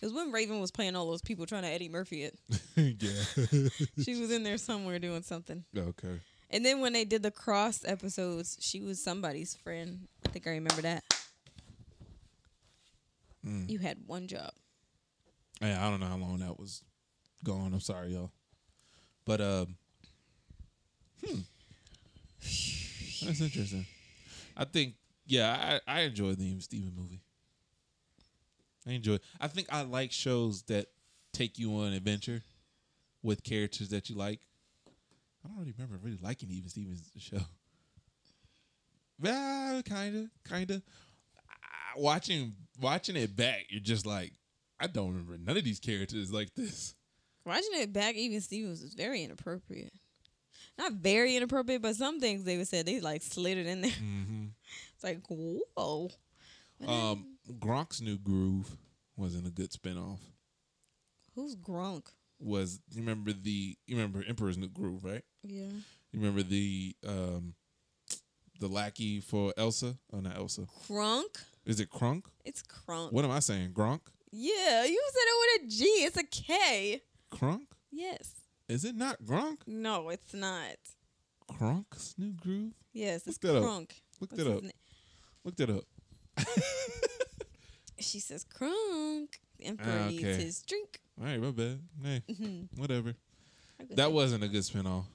[0.00, 2.38] It was when Raven was playing all those people trying to Eddie Murphy it.
[2.76, 3.68] yeah.
[4.02, 5.64] She was in there somewhere doing something.
[5.76, 6.20] okay.
[6.50, 10.08] And then when they did the cross episodes, she was somebody's friend.
[10.26, 11.04] I think I remember that.
[13.46, 13.70] Mm.
[13.70, 14.50] You had one job.
[15.60, 16.82] Yeah, I don't know how long that was
[17.44, 17.72] gone.
[17.72, 18.32] I'm sorry, y'all.
[19.24, 19.76] But um,
[21.24, 21.38] hmm,
[22.40, 23.86] that's interesting.
[24.56, 24.94] I think,
[25.26, 27.20] yeah, I I enjoyed the Steven movie.
[28.86, 29.18] I enjoy.
[29.40, 30.86] I think I like shows that
[31.32, 32.42] take you on an adventure
[33.22, 34.40] with characters that you like.
[35.44, 37.38] I don't really remember really liking Even Stevens show.
[39.22, 40.82] Yeah, kind of, kind of.
[41.96, 44.32] Watching watching it back, you're just like,
[44.80, 46.96] I don't remember none of these characters like this.
[47.46, 49.92] Watching it back, even Stevens was very inappropriate.
[50.78, 53.90] Not very inappropriate, but some things they would say they like slid it in there.
[53.90, 54.44] Mm-hmm.
[54.94, 56.10] It's like whoa.
[56.86, 58.76] Um, Gronk's new groove
[59.16, 60.18] wasn't a good spinoff.
[61.34, 62.06] Who's Gronk?
[62.38, 65.22] Was you remember the you remember Emperor's New Groove, right?
[65.44, 65.64] Yeah.
[66.12, 67.54] You remember the um
[68.58, 69.96] the lackey for Elsa?
[70.12, 70.66] Oh, not Elsa.
[70.86, 71.38] Kronk?
[71.64, 72.26] Is it Kronk?
[72.44, 73.12] It's Kronk.
[73.12, 73.72] What am I saying?
[73.72, 74.00] Gronk?
[74.32, 75.84] Yeah, you said it with a G.
[75.84, 77.02] It's a K.
[77.30, 77.68] Kronk?
[77.90, 78.32] Yes.
[78.68, 79.58] Is it not Gronk?
[79.66, 80.76] No, it's not.
[81.50, 82.72] Kronk's new groove?
[82.92, 83.62] Yes, it's Look up.
[83.62, 83.94] Kronk.
[84.20, 84.62] Look What's that up.
[84.62, 84.70] na-
[85.44, 85.84] Look that up.
[88.02, 89.40] She says Kronk.
[89.58, 90.42] The Emperor Ah, needs okay.
[90.44, 91.00] his drink.
[91.18, 91.80] All right, my bad.
[92.02, 92.68] Hey, Mhm.
[92.78, 93.14] whatever.
[93.90, 95.06] That wasn't a good spinoff.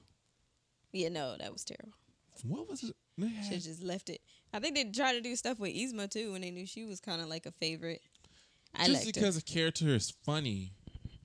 [0.92, 1.94] Yeah, no, that was terrible.
[2.44, 2.94] What was it?
[3.48, 4.20] Should just left it.
[4.52, 7.00] I think they tried to do stuff with Yzma too when they knew she was
[7.00, 8.00] kind of like a favorite.
[8.74, 9.40] I Just because her.
[9.40, 10.72] a character is funny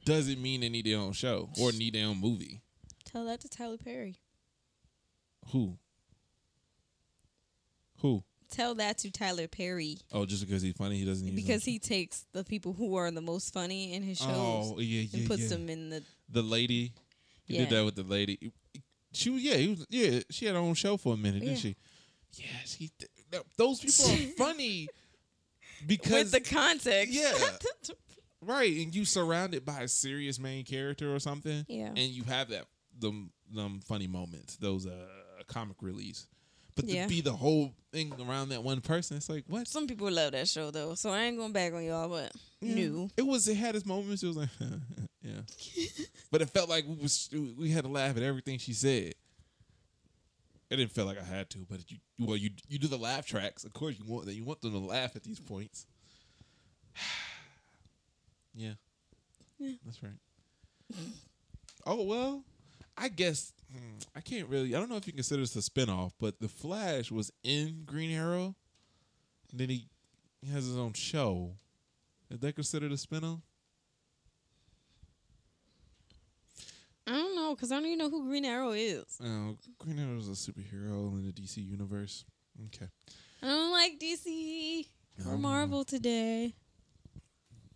[0.06, 2.62] doesn't mean they need their own show or need their own movie.
[3.06, 4.15] Tell that to Tyler Perry.
[5.49, 5.78] Who?
[7.99, 8.23] Who?
[8.53, 11.80] Tell that to Tyler Perry Oh, just because he's funny, he doesn't need because he
[11.80, 14.30] takes the people who are the most funny in his shows
[14.75, 15.49] Oh, yeah, yeah, and puts yeah.
[15.49, 16.03] them in the.
[16.30, 16.93] The lady,
[17.45, 18.51] he did that with the lady.
[19.11, 20.19] She was, yeah, he was, yeah.
[20.30, 21.75] She had her own show for a minute, didn't she?
[22.34, 22.89] Yeah, she.
[23.32, 24.88] th- Those people are funny
[25.86, 27.13] because With the context.
[27.13, 27.32] Yeah.
[28.41, 31.88] right, and you surrounded by a serious main character or something, Yeah.
[31.88, 32.65] and you have that
[32.99, 35.05] them them funny moments, those uh
[35.47, 36.28] comic reliefs.
[36.76, 37.03] But Yeah.
[37.03, 39.67] to be the whole thing around that one person, it's like what?
[39.67, 42.76] Some people love that show though, so I ain't going back on y'all, but Yeah.
[42.76, 43.09] new.
[43.17, 43.47] It was.
[43.47, 44.24] It had its moments.
[44.24, 44.49] It was like,
[45.21, 45.41] yeah.
[46.32, 49.13] but it felt like we was we had to laugh at everything she said.
[50.69, 53.28] It didn't feel like I had to, but you well you you do the laugh
[53.28, 53.63] tracks.
[53.63, 54.34] Of course you want that.
[54.34, 55.86] You want them to laugh at these points.
[58.55, 58.74] yeah.
[59.59, 59.74] Yeah.
[59.86, 60.13] That's right.
[61.86, 62.43] oh well,
[62.97, 64.75] I guess hmm, I can't really.
[64.75, 68.11] I don't know if you consider this a spinoff, but the Flash was in Green
[68.11, 68.55] Arrow.
[69.51, 69.87] And then he,
[70.41, 71.51] he has his own show.
[72.29, 73.41] Is that considered a spinoff?
[77.05, 79.03] I don't know because I don't even know who Green Arrow is.
[79.23, 82.23] Oh, Green Arrow is a superhero in the DC universe.
[82.67, 82.87] Okay.
[83.41, 84.87] I don't like DC
[85.25, 86.53] or Um, Marvel today.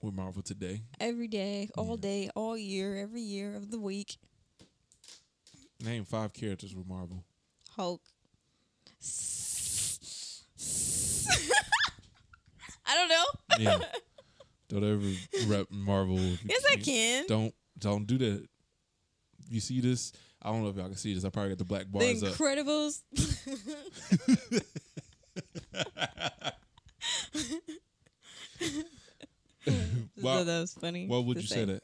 [0.02, 0.84] With Marvel today.
[1.00, 2.02] Every day, all Yeah.
[2.02, 4.18] day, all year, every year of the week.
[5.84, 7.24] Name five characters with Marvel.
[7.76, 8.02] Hulk.
[12.86, 13.26] I don't know.
[13.60, 13.80] Yeah.
[14.70, 16.18] don't ever rep Marvel.
[16.46, 17.26] Yes, I can.
[17.28, 18.48] Don't don't do that.
[19.50, 20.14] You see this?
[20.42, 21.26] I don't know if y'all can see this.
[21.26, 22.34] I probably got the black The bars up.
[22.34, 23.04] Incredibles.
[30.20, 31.08] Why, that was funny.
[31.08, 31.84] why would you say that?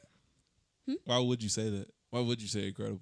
[0.86, 0.94] Hmm?
[1.04, 1.86] Why would you say that?
[2.10, 3.00] Why would you say Incredibles?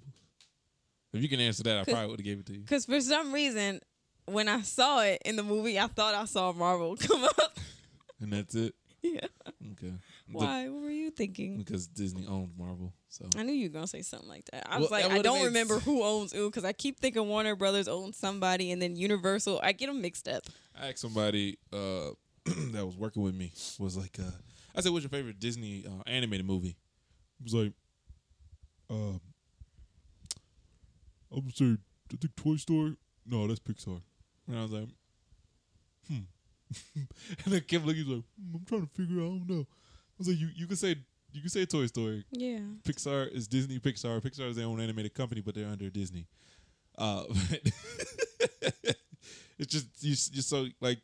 [1.13, 2.59] If you can answer that, I probably would have gave it to you.
[2.61, 3.79] Because for some reason,
[4.25, 7.57] when I saw it in the movie, I thought I saw Marvel come up.
[8.19, 8.73] And that's it.
[9.01, 9.19] yeah.
[9.73, 9.87] Okay.
[9.91, 10.69] The- Why?
[10.69, 11.57] what were you thinking?
[11.57, 12.93] because Disney owned Marvel.
[13.09, 14.65] So I knew you were gonna say something like that.
[14.67, 17.55] I Well, was like, I don't remember who owns who because I keep thinking Warner
[17.55, 19.59] Brothers owns somebody and then Universal.
[19.61, 20.43] I get them mixed up.
[20.79, 22.11] I asked somebody uh,
[22.45, 24.31] that was working with me was like, uh,
[24.75, 26.77] I said, "What's your favorite Disney uh, animated movie?"
[27.37, 27.73] He was like,
[31.33, 32.95] "I would say I think Toy Story.
[33.25, 34.01] No, that's Pixar."
[34.47, 34.89] And I was like,
[36.07, 36.19] "Hmm."
[36.95, 39.19] and then Kim looked, he was like, hmm, "I'm trying to figure.
[39.21, 39.25] out.
[39.25, 40.95] I don't know." I was like, "You you can say
[41.33, 42.23] you can say Toy Story.
[42.31, 42.59] Yeah.
[42.83, 43.79] Pixar is Disney.
[43.79, 44.21] Pixar.
[44.21, 46.27] Pixar is their own animated company, but they're under Disney.
[46.95, 47.23] Uh,
[49.57, 50.15] it's just you.
[50.31, 50.99] You're so like.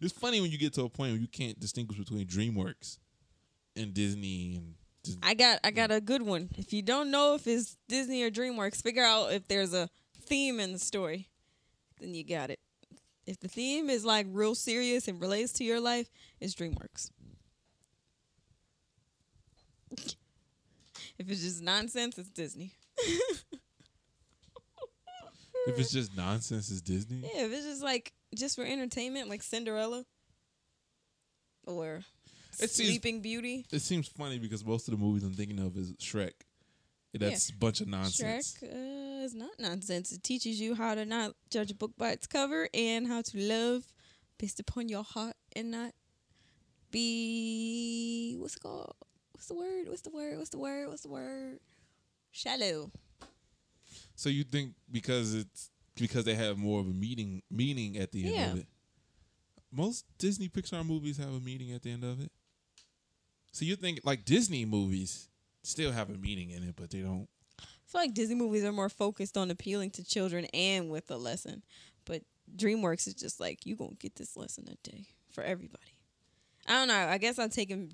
[0.00, 2.98] It's funny when you get to a point where you can't distinguish between DreamWorks
[3.76, 4.74] and Disney and.
[5.22, 6.50] I got I got a good one.
[6.56, 9.88] If you don't know if it's Disney or DreamWorks, figure out if there's a
[10.20, 11.28] theme in the story.
[12.00, 12.60] Then you got it.
[13.26, 16.08] If the theme is like real serious and relates to your life,
[16.40, 17.10] it's DreamWorks.
[21.18, 22.72] if it's just nonsense, it's Disney.
[25.66, 27.22] if it's just nonsense, it's Disney.
[27.22, 30.04] Yeah, if it's just like just for entertainment, like Cinderella
[31.66, 32.02] or
[32.62, 33.66] It seems- Sleeping Beauty.
[33.70, 36.32] It seems funny because most of the movies I'm thinking of is Shrek.
[37.14, 38.56] That's a bunch of nonsense.
[38.62, 38.72] Shrek
[39.20, 40.12] uh, is not nonsense.
[40.12, 43.38] It teaches you how to not judge a book by its cover and how to
[43.38, 43.84] love
[44.38, 45.92] based upon your heart and not
[46.90, 48.94] be what's it called?
[49.32, 49.88] What's the word?
[49.88, 50.38] What's the word?
[50.38, 50.88] What's the word?
[50.88, 51.58] What's the word?
[52.30, 52.90] Shallow.
[54.14, 58.24] So you think because it's because they have more of a meaning meaning at the
[58.24, 58.52] end Yeah.
[58.52, 58.66] of it.
[59.70, 62.30] Most Disney Pixar movies have a meaning at the end of it.
[63.52, 65.28] So you think like Disney movies
[65.62, 67.28] still have a meaning in it, but they don't.
[67.60, 71.16] I feel like Disney movies are more focused on appealing to children and with a
[71.16, 71.62] lesson.
[72.06, 72.22] But
[72.56, 75.94] DreamWorks is just like, you going to get this lesson a day for everybody.
[76.66, 76.94] I don't know.
[76.94, 77.92] I guess I'm taking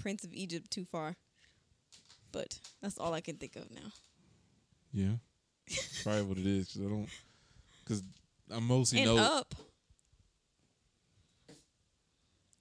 [0.00, 1.16] Prince of Egypt too far.
[2.32, 3.90] But that's all I can think of now.
[4.92, 5.16] Yeah,
[6.02, 6.68] probably what it is.
[6.72, 7.08] Cause I don't.
[7.84, 8.02] Because
[8.54, 9.22] I mostly and know.
[9.22, 9.54] Up.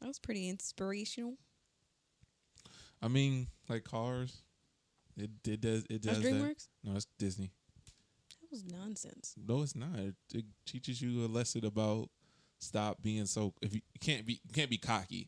[0.01, 1.35] That was pretty inspirational.
[3.01, 4.41] I mean, like Cars.
[5.15, 6.33] It it does it That's does that.
[6.33, 6.67] DreamWorks?
[6.83, 7.51] No, it's Disney.
[8.41, 9.33] That was nonsense.
[9.47, 9.97] No, it's not.
[9.97, 12.09] It, it teaches you a lesson about
[12.59, 13.53] stop being so.
[13.61, 15.27] If you, you can't be you can't be cocky,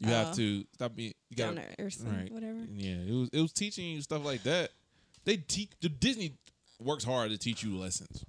[0.00, 1.14] you have Uh, to stop being.
[1.30, 1.62] You got to
[2.06, 2.30] right.
[2.32, 2.58] whatever.
[2.74, 4.70] Yeah, it was it was teaching you stuff like that.
[5.24, 6.36] They teach the Disney
[6.80, 8.24] works hard to teach you lessons,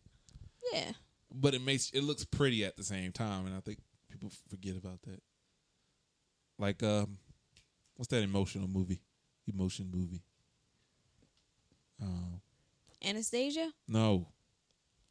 [0.73, 0.91] Yeah.
[1.33, 3.79] but it makes it looks pretty at the same time, and I think
[4.09, 5.21] people forget about that.
[6.59, 7.17] Like um,
[8.01, 8.99] what's that emotional movie?
[9.45, 10.23] Emotion movie.
[12.01, 12.41] Um,
[13.05, 13.71] Anastasia?
[13.87, 14.25] no,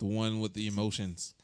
[0.00, 1.36] the one with the emotions.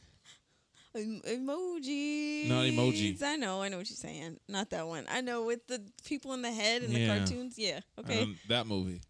[0.96, 2.48] Em- emojis.
[2.48, 3.22] Not emoji.
[3.22, 3.62] I know.
[3.62, 4.38] I know what you're saying.
[4.48, 5.04] Not that one.
[5.08, 7.06] I know with the people in the head and Yeah.
[7.14, 7.56] the cartoons.
[7.56, 7.78] Yeah.
[7.96, 8.22] Okay.
[8.22, 9.02] Um, that movie.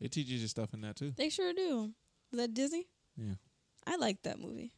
[0.00, 1.12] It teaches you stuff in that too.
[1.18, 1.92] they sure do.
[2.30, 2.86] Was that Disney?
[3.18, 3.34] Yeah.
[3.86, 4.72] I like that movie.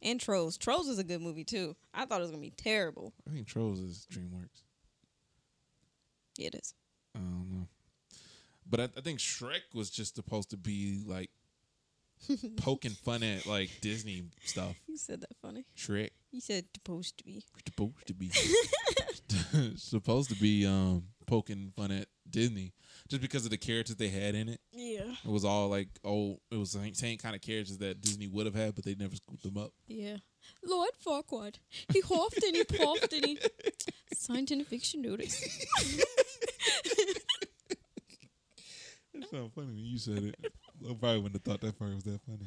[0.00, 0.56] And Trolls.
[0.58, 1.74] Trolls is a good movie too.
[1.92, 3.14] I thought it was gonna be terrible.
[3.28, 4.62] I think Trolls is DreamWorks.
[6.38, 6.72] Yeah, it is.
[7.14, 7.66] I don't know.
[8.70, 11.30] But I, I think Shrek was just supposed to be like
[12.56, 14.76] poking fun at like Disney stuff.
[14.86, 15.64] You said that funny.
[15.76, 17.42] Shrek You said supposed to be.
[17.66, 18.30] supposed to be
[19.76, 22.72] supposed to be um poking fun at Disney
[23.08, 24.60] just because of the characters they had in it.
[24.72, 25.12] Yeah.
[25.24, 28.46] It was all like oh, it was the same kind of characters that Disney would
[28.46, 29.72] have had, but they never scooped them up.
[29.86, 30.18] Yeah.
[30.64, 31.56] Lord Farquaad.
[31.92, 33.38] He huffed and he puffed and he
[34.14, 35.42] signed in a fiction notice.
[39.18, 40.36] It's so funny when you said it.
[40.88, 42.46] I probably wouldn't have thought that part was that funny.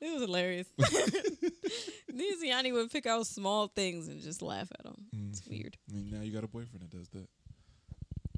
[0.00, 0.66] It was hilarious.
[2.12, 5.06] These Yanni would pick out small things and just laugh at them.
[5.30, 5.50] It's Mhm.
[5.50, 5.76] weird.
[5.88, 7.28] I mean, now you got a boyfriend that does that,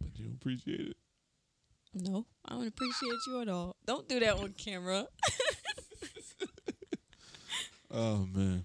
[0.00, 0.96] but you don't appreciate it.
[1.94, 3.76] No, I don't appreciate you at all.
[3.86, 5.06] Don't do that on camera.
[7.94, 8.64] Oh man,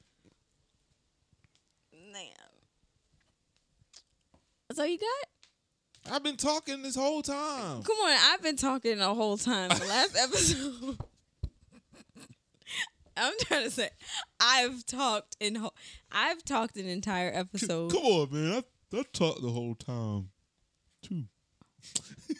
[1.93, 2.31] Man.
[4.69, 5.29] That's all you got?
[6.11, 7.83] I've been talking this whole time.
[7.83, 9.69] Come on, I've been talking the whole time.
[9.69, 10.97] The last episode.
[13.19, 13.89] I'm trying to say,
[14.39, 15.55] I've talked in.
[15.55, 15.73] Ho-
[16.11, 17.91] I've talked an entire episode.
[17.91, 18.63] Come on, man.
[18.93, 20.29] I I talked the whole time,
[21.01, 21.23] too.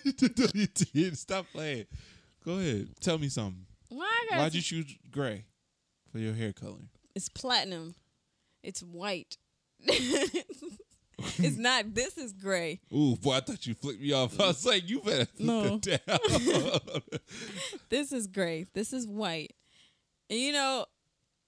[0.06, 1.18] you did.
[1.18, 1.86] Stop playing.
[2.46, 2.90] Go ahead.
[3.02, 3.66] Tell me something.
[3.90, 5.44] Why Why'd you choose gray
[6.12, 6.86] for your hair color?
[7.16, 7.96] It's platinum.
[8.64, 9.38] It's white.
[11.38, 11.96] it's not.
[11.96, 12.80] This is gray.
[12.94, 14.40] Ooh, boy, I thought you flicked me off.
[14.40, 15.80] I was like, you better No.
[17.90, 18.66] This is gray.
[18.74, 19.54] This is white.
[20.30, 20.86] And you know,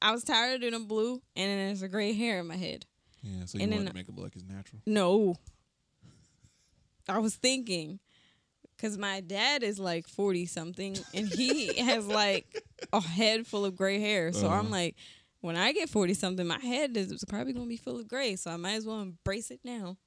[0.01, 2.55] I was tired of doing them blue, and then there's a gray hair in my
[2.55, 2.85] head.
[3.21, 4.81] yeah, so you And wanted then- to make it look like it's natural.
[4.85, 5.35] No.
[7.07, 7.99] I was thinking
[8.77, 12.63] cuz my dad is like 40 something and he has like
[12.93, 14.31] a head full of gray hair.
[14.31, 14.69] So I'm Uh-huh.
[14.69, 14.95] like
[15.41, 18.35] when I get 40 something my head is probably going to be full of gray,
[18.35, 19.97] so I might as well embrace it now.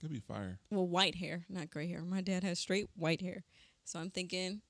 [0.00, 0.58] That'd be fire.
[0.70, 2.02] Well, white hair, not gray hair.
[2.02, 3.44] My dad has straight white hair.
[3.84, 4.62] So I'm thinking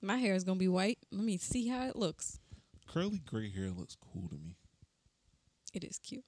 [0.00, 0.98] my hair is going to be white.
[1.10, 2.38] Let me see how it looks.
[2.86, 4.56] Curly gray hair looks cool to me.
[5.74, 6.24] It is cute.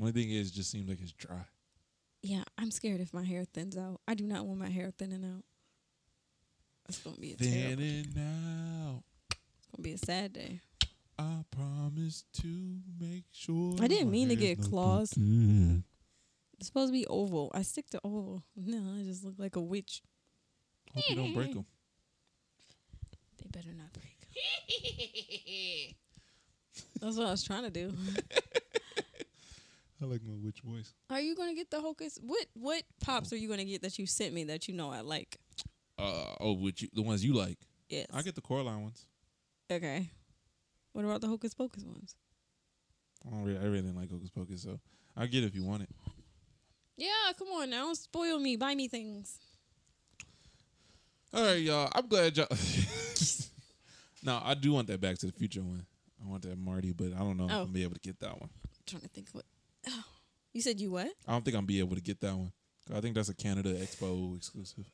[0.00, 1.44] Only thing is, it just seems like it's dry.
[2.22, 4.00] Yeah, I'm scared if my hair thins out.
[4.06, 5.44] I do not want my hair thinning out.
[6.88, 9.02] It's going to be a Thinning out.
[9.30, 10.60] It's gonna be a sad day.
[11.22, 13.76] I promise to make sure.
[13.80, 15.14] I didn't mean to get not claws.
[15.16, 17.50] It's supposed to be oval.
[17.54, 18.42] I stick to oval.
[18.56, 20.02] No, I just look like a witch.
[20.94, 21.66] Hope you don't break them.
[23.38, 24.16] They better not break.
[27.00, 27.92] That's what I was trying to do.
[30.02, 30.92] I like my witch voice.
[31.10, 32.18] Are you gonna get the hocus?
[32.20, 35.02] What what pops are you gonna get that you sent me that you know I
[35.02, 35.36] like?
[35.96, 37.58] Uh oh, which you, the ones you like?
[37.88, 38.06] Yes.
[38.12, 39.06] I get the Coraline ones.
[39.70, 40.10] Okay.
[40.92, 42.14] What about the hocus pocus ones?
[43.26, 44.80] I don't really, I really didn't like Hocus Pocus, so
[45.16, 45.88] I get it if you want it.
[46.96, 48.56] Yeah, come on now, don't spoil me.
[48.56, 49.38] Buy me things.
[51.32, 51.88] All right, y'all.
[51.94, 52.48] I'm glad y'all.
[54.22, 55.86] no, I do want that Back to the Future one.
[56.24, 57.54] I want that Marty, but I don't know if Oh.
[57.54, 58.50] I'm gonna be able to get that one.
[58.64, 59.44] I'm trying to think what.
[59.88, 60.04] Oh,
[60.52, 61.08] you said you what?
[61.26, 62.52] I don't think I'm be able to get that one.
[62.92, 64.90] I think that's a Canada Expo exclusive.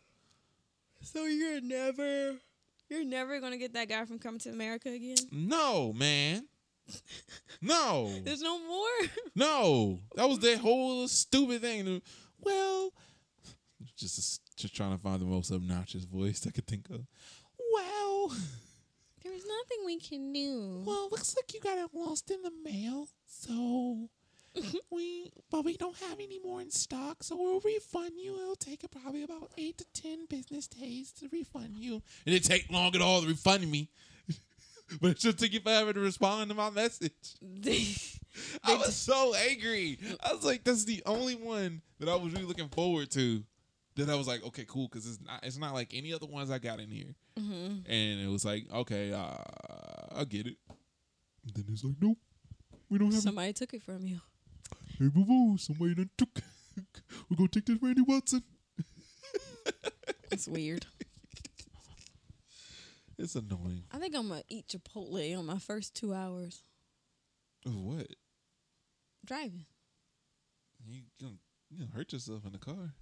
[1.03, 2.37] So you're never,
[2.89, 5.16] you're never gonna get that guy from Coming to America again.
[5.32, 6.47] No, man.
[7.61, 9.09] No, There's no more.
[9.36, 10.01] no.
[10.14, 12.01] That was that whole stupid thing.
[12.41, 12.93] Well,
[13.97, 17.07] just just trying to find the most obnoxious voice I could think of.
[17.72, 18.28] Well,
[19.22, 20.82] There's nothing we can do.
[20.86, 23.09] well, looks like you got it lost in the mail.
[23.26, 24.09] So
[24.91, 27.23] we, but we don't have any more in stock.
[27.23, 28.41] So we'll refund you.
[28.41, 32.03] It'll take probably about eight to ten business days to refund you.
[32.27, 33.89] And it take long at all to refund me.
[35.01, 37.13] but it should take you forever to respond to my message.
[38.65, 39.99] I was so angry.
[40.23, 43.43] I was like, that's the only one that I was really looking forward to.
[43.97, 46.53] That I was like, okay, cool, because it's not it's not like any other ones
[46.53, 47.17] I got in here.
[47.37, 49.35] hmm And it was like, okay, uh,
[50.15, 50.57] I get it.
[51.45, 52.19] And then it's like, nope,
[52.89, 54.21] we don't have Somebody took it from you.
[54.99, 55.03] It.
[55.05, 56.41] Hey, boo boo, somebody done took.
[57.31, 58.43] We're gonna take this Randy Watson.
[60.31, 60.85] It's weird.
[63.19, 63.83] It's annoying.
[63.91, 66.63] I think I'm gonna eat Chipotle on my first two hours
[67.67, 68.07] Oh, what?
[69.25, 69.65] driving.
[70.87, 71.33] You gonna,
[71.71, 72.95] you gonna hurt yourself in the car?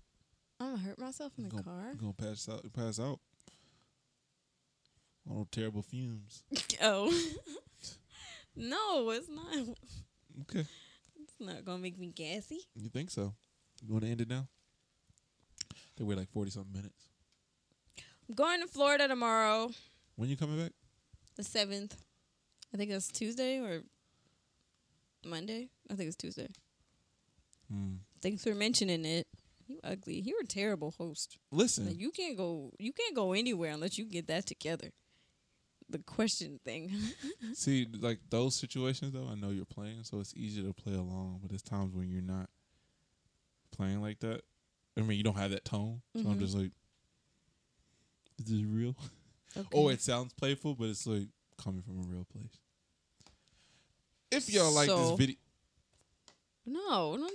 [0.61, 1.91] I'm gonna hurt myself in the gonna, car.
[1.93, 2.73] You gonna pass out?
[2.73, 3.19] Pass out.
[5.29, 6.45] All terrible fumes.
[6.83, 7.13] Oh.
[8.55, 9.77] no, it's not.
[10.43, 10.67] Okay.
[11.39, 12.61] Not gonna make me gassy.
[12.75, 13.35] You think so?
[13.85, 14.47] You want to end it now?
[15.97, 17.09] They wait like forty something minutes.
[18.29, 19.71] I'm going to Florida tomorrow,
[20.17, 20.73] When you coming back?
[21.37, 21.97] the seventh.
[22.75, 23.83] I think that's Tuesday or
[25.25, 25.69] Monday.
[25.91, 26.49] I think it's Tuesday.
[27.71, 27.97] Hmm.
[28.23, 29.27] Thanks for mentioning it.
[29.69, 30.21] You ugly.
[30.21, 31.39] You're a terrible host.
[31.51, 32.73] Listen, Like, you can't go.
[32.79, 34.91] You can't go anywhere unless you get that together.
[35.89, 36.91] The question thing.
[37.55, 41.39] see, like those situations though, I know you're playing, so it's easier to play along.
[41.43, 42.51] But there's times when you're not
[43.71, 44.43] playing like that.
[44.99, 46.41] I mean, you don't have that tone, so I'm Mhm.
[46.41, 46.73] just like,
[48.39, 48.95] Is this real?
[49.57, 49.69] Okay.
[49.73, 52.59] Or it sounds playful, but it's like coming from a real place.
[54.31, 55.37] If y'all like this video,
[56.67, 57.29] no, no.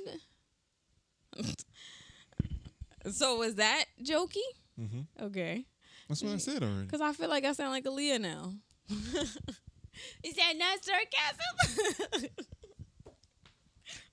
[3.12, 4.36] so was that jokey?
[4.80, 5.08] Mhm.
[5.20, 5.66] Okay.
[6.12, 6.84] That's what I said already.
[6.84, 8.54] Because I feel like I sound like Aaliyah now.
[8.90, 12.28] Is that not sarcasm?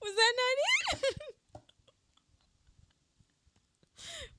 [0.00, 0.54] Was that not
[0.92, 1.16] it?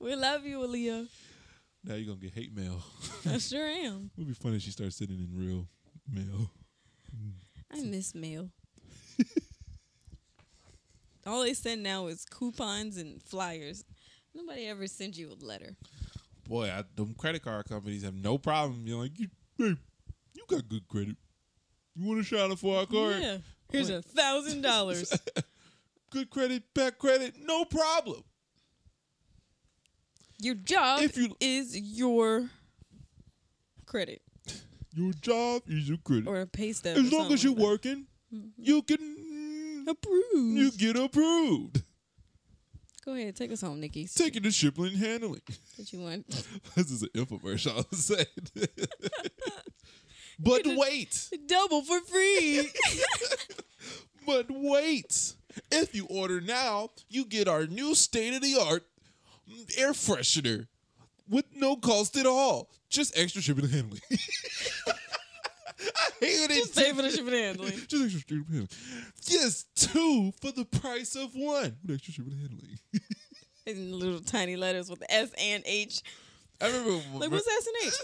[0.00, 1.06] we love you, Aaliyah.
[1.84, 2.82] Now you're gonna get hate mail.
[3.28, 4.10] I sure am.
[4.16, 5.68] It would be funny if she starts sending in real
[6.10, 6.50] mail.
[7.70, 8.48] I miss mail.
[11.26, 13.84] All they send now is coupons and flyers.
[14.34, 15.76] Nobody ever sends you a letter.
[16.50, 18.82] Boy, I, them credit card companies have no problem.
[18.84, 19.76] You're like, you, hey,
[20.34, 21.16] you got good credit.
[21.94, 23.22] You want to shout out for our card?
[23.22, 23.38] Yeah.
[23.70, 25.16] Here's a thousand dollars.
[26.10, 28.24] Good credit, bad credit, no problem.
[30.40, 32.50] Your job If you- is your
[33.86, 34.20] credit
[34.92, 36.26] Your job is your credit.
[36.26, 36.96] or a pay stub.
[36.96, 38.06] as long as you're like working,
[38.58, 40.56] you can approve.
[40.56, 41.84] you get approved.
[43.10, 44.06] Go ahead, take us home, Nikki.
[44.06, 45.42] Take it to Shipland Handling.
[45.74, 46.28] What you want?
[46.76, 47.80] this is an infomercial.
[47.80, 48.26] I was saying.
[50.38, 52.70] but wait, Double for free.
[54.26, 55.34] but wait.
[55.72, 58.86] If you order now, you get our new state of the art
[59.76, 60.68] air freshener
[61.28, 62.70] with no cost at all.
[62.90, 64.02] Just extra shipping and handling.
[65.96, 66.54] I hate it.
[66.54, 67.72] Just pay for the shipping and handling.
[67.88, 68.68] Just extra and handling.
[69.26, 71.76] Yes, two for the price of one.
[71.84, 72.78] With extra shipping and handling.
[73.66, 76.02] In little tiny letters with S and H.
[76.60, 77.94] I remember Like, what's S and H?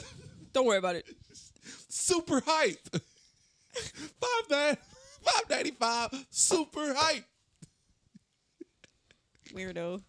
[0.53, 1.07] Don't worry about it.
[1.89, 2.89] super hype.
[3.75, 4.77] Five nine
[5.23, 6.09] five ninety five.
[6.31, 7.25] Super hype.
[9.53, 10.03] Weirdo.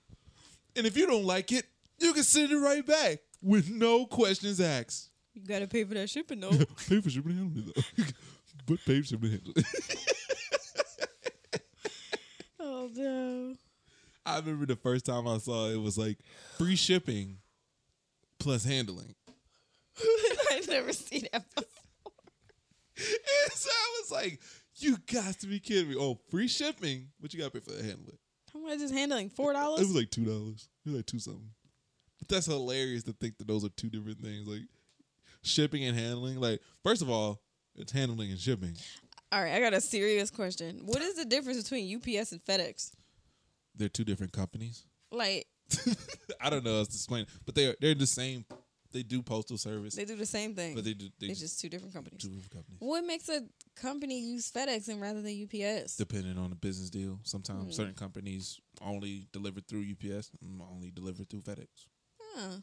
[0.76, 1.66] And if you don't like it,
[2.00, 5.10] you can send it right back with no questions asked.
[5.38, 6.50] You gotta pay for that shipping though.
[6.90, 8.04] pay for shipping and handling though.
[8.66, 9.66] but pay for shipping and handling.
[12.60, 13.56] oh no.
[14.26, 16.18] I remember the first time I saw it, it was like
[16.58, 17.38] free shipping
[18.40, 19.14] plus handling.
[20.52, 22.12] I've never seen that before.
[22.98, 24.42] And so I was like,
[24.78, 25.96] you got to be kidding me.
[26.00, 28.18] Oh, free shipping, but you gotta pay for the handling.
[28.52, 29.30] How much is handling?
[29.30, 29.82] Four dollars?
[29.82, 30.68] It was like two dollars.
[30.84, 31.52] It was like two something.
[32.18, 34.48] But that's hilarious to think that those are two different things.
[34.48, 34.62] Like
[35.48, 36.40] shipping and handling.
[36.40, 37.42] Like, first of all,
[37.76, 38.76] it's handling and shipping.
[39.32, 40.82] All right, I got a serious question.
[40.86, 42.92] What is the difference between UPS and FedEx?
[43.76, 44.86] They're two different companies.
[45.12, 45.48] Like
[46.42, 48.46] I don't know how to explain it, but they're they're the same.
[48.94, 50.74] They do postal service, they do the same thing.
[50.74, 52.22] but they do they it's just just two different companies.
[52.22, 52.78] two different companies.
[52.80, 53.42] What makes a
[53.76, 55.98] company use FedEx and rather than UPS?
[55.98, 57.72] Depending on the business deal, sometimes Hmm.
[57.72, 61.68] certain companies only deliver through UPS, and only deliver through FedEx.
[62.34, 62.58] Huh.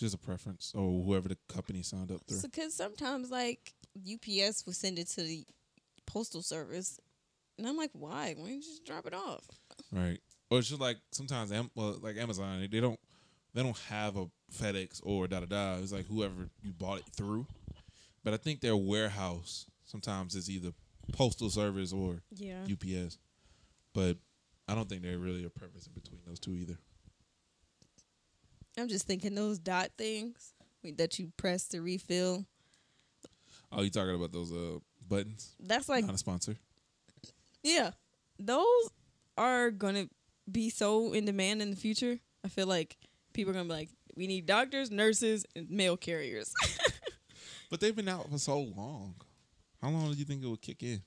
[0.00, 2.38] It's just a preference, or whoever the company signed up through.
[2.38, 5.44] So, cause sometimes like UPS will send it to the
[6.06, 6.98] postal service,
[7.58, 8.34] and I'm like, why?
[8.34, 9.44] Why don't you just drop it off?
[9.92, 10.18] Right.
[10.50, 12.98] Or it's just like sometimes, well, like Amazon, they don't
[13.52, 15.82] they don't have a FedEx or da da da.
[15.82, 17.46] It's like whoever you bought it through.
[18.24, 20.70] But I think their warehouse sometimes is either
[21.12, 22.64] postal service or Yeah.
[22.72, 23.18] UPS.
[23.92, 24.16] But
[24.66, 26.78] I don't think there's really a preference in between those two either.
[28.78, 30.54] I'm just thinking those dot things
[30.96, 32.46] that you press to refill.
[33.72, 35.54] Oh, you talking about those uh buttons?
[35.60, 36.56] That's like Not a sponsor.
[37.62, 37.90] Yeah.
[38.38, 38.90] Those
[39.36, 40.08] are gonna
[40.50, 42.18] be so in demand in the future.
[42.44, 42.96] I feel like
[43.32, 46.52] people are gonna be like, we need doctors, nurses, and mail carriers.
[47.70, 49.14] But they've been out for so long.
[49.80, 51.00] How long do you think it would kick in?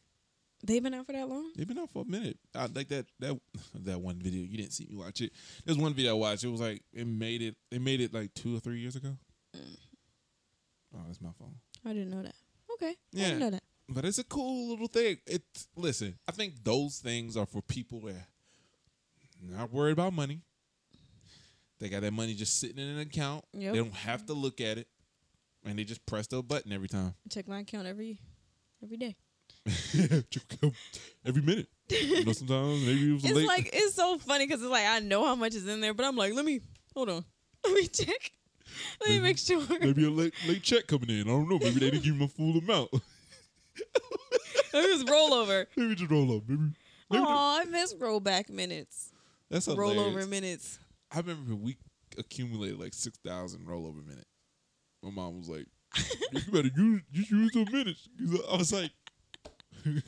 [0.65, 1.51] They've been out for that long?
[1.55, 2.37] They've been out for a minute.
[2.55, 3.39] I like that that
[3.83, 4.43] that one video.
[4.43, 5.31] You didn't see me watch it.
[5.65, 6.43] There's one video I watched.
[6.43, 7.55] It was like it made it.
[7.69, 9.17] They made it like two or three years ago.
[9.55, 9.77] Mm.
[10.95, 11.55] Oh, that's my phone.
[11.85, 12.35] I didn't know that.
[12.73, 12.95] Okay.
[13.11, 13.25] yeah.
[13.25, 13.63] I didn't know that.
[13.89, 15.17] But it's a cool little thing.
[15.27, 15.43] It
[15.75, 16.17] listen.
[16.27, 18.27] I think those things are for people that
[19.41, 20.41] not worried about money.
[21.79, 23.43] They got that money just sitting in an account.
[23.51, 23.73] Yep.
[23.73, 24.87] They don't have to look at it,
[25.65, 27.15] and they just press the button every time.
[27.29, 28.21] Check my account every
[28.81, 29.17] every day.
[31.25, 31.67] every minute.
[31.89, 33.47] You know, sometimes maybe it was It's late.
[33.47, 36.05] like it's so funny because it's like I know how much is in there, but
[36.05, 36.61] I'm like, let me
[36.95, 37.25] hold on,
[37.65, 38.31] let me check,
[39.01, 39.61] let me make sure.
[39.79, 41.21] maybe a late late check coming in.
[41.21, 41.59] I don't know.
[41.59, 42.89] Maybe they didn't give him a full amount.
[44.73, 45.45] Let me just roll
[45.77, 46.43] maybe just roll up.
[46.47, 46.61] Maybe.
[47.11, 49.11] maybe Oh, I miss rollback minutes,
[49.49, 49.97] that's hilarious.
[50.01, 50.79] rollover minutes.
[51.11, 51.77] I remember we
[52.17, 54.27] accumulated like six thousand rollover minutes.
[55.03, 55.67] My mom was like,
[56.31, 58.07] "You better use just use those minutes."
[58.51, 58.91] I was like,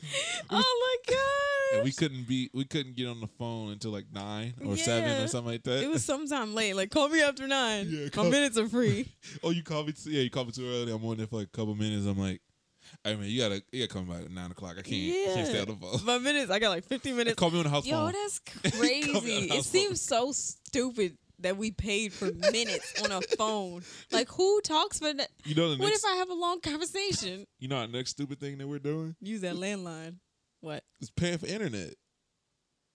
[0.50, 1.76] Oh my god!
[1.76, 5.22] and we couldn't be we couldn't get on the phone until like nine or seven
[5.22, 5.82] or something like that.
[5.82, 6.74] It was sometime late.
[6.76, 7.86] Like, call me after nine.
[7.90, 9.08] Yeah, My call- minutes are free.
[9.42, 9.92] oh, you called me.
[9.92, 10.92] Too, yeah, you called me too early.
[10.92, 12.06] I'm on there for like a couple minutes.
[12.06, 12.40] I'm like,
[13.04, 14.76] I mean, you gotta you gotta come by at nine o'clock.
[14.78, 15.34] I can't yeah.
[15.34, 16.04] can't stay on the phone.
[16.04, 17.36] My minutes, I got like 15 minutes.
[17.36, 18.12] Call me on the house Yo, phone.
[18.12, 19.32] that's Call me on crazy.
[19.46, 23.82] it house seems so stupid that we paid for minutes on a phone.
[24.10, 25.28] Like, who talks for that?
[25.44, 27.46] You know the What next if I have a long conversation?
[27.58, 30.16] you know our next stupid thing that we're doing Use that landline.
[30.60, 30.82] What?
[31.00, 31.94] It's paying for internet.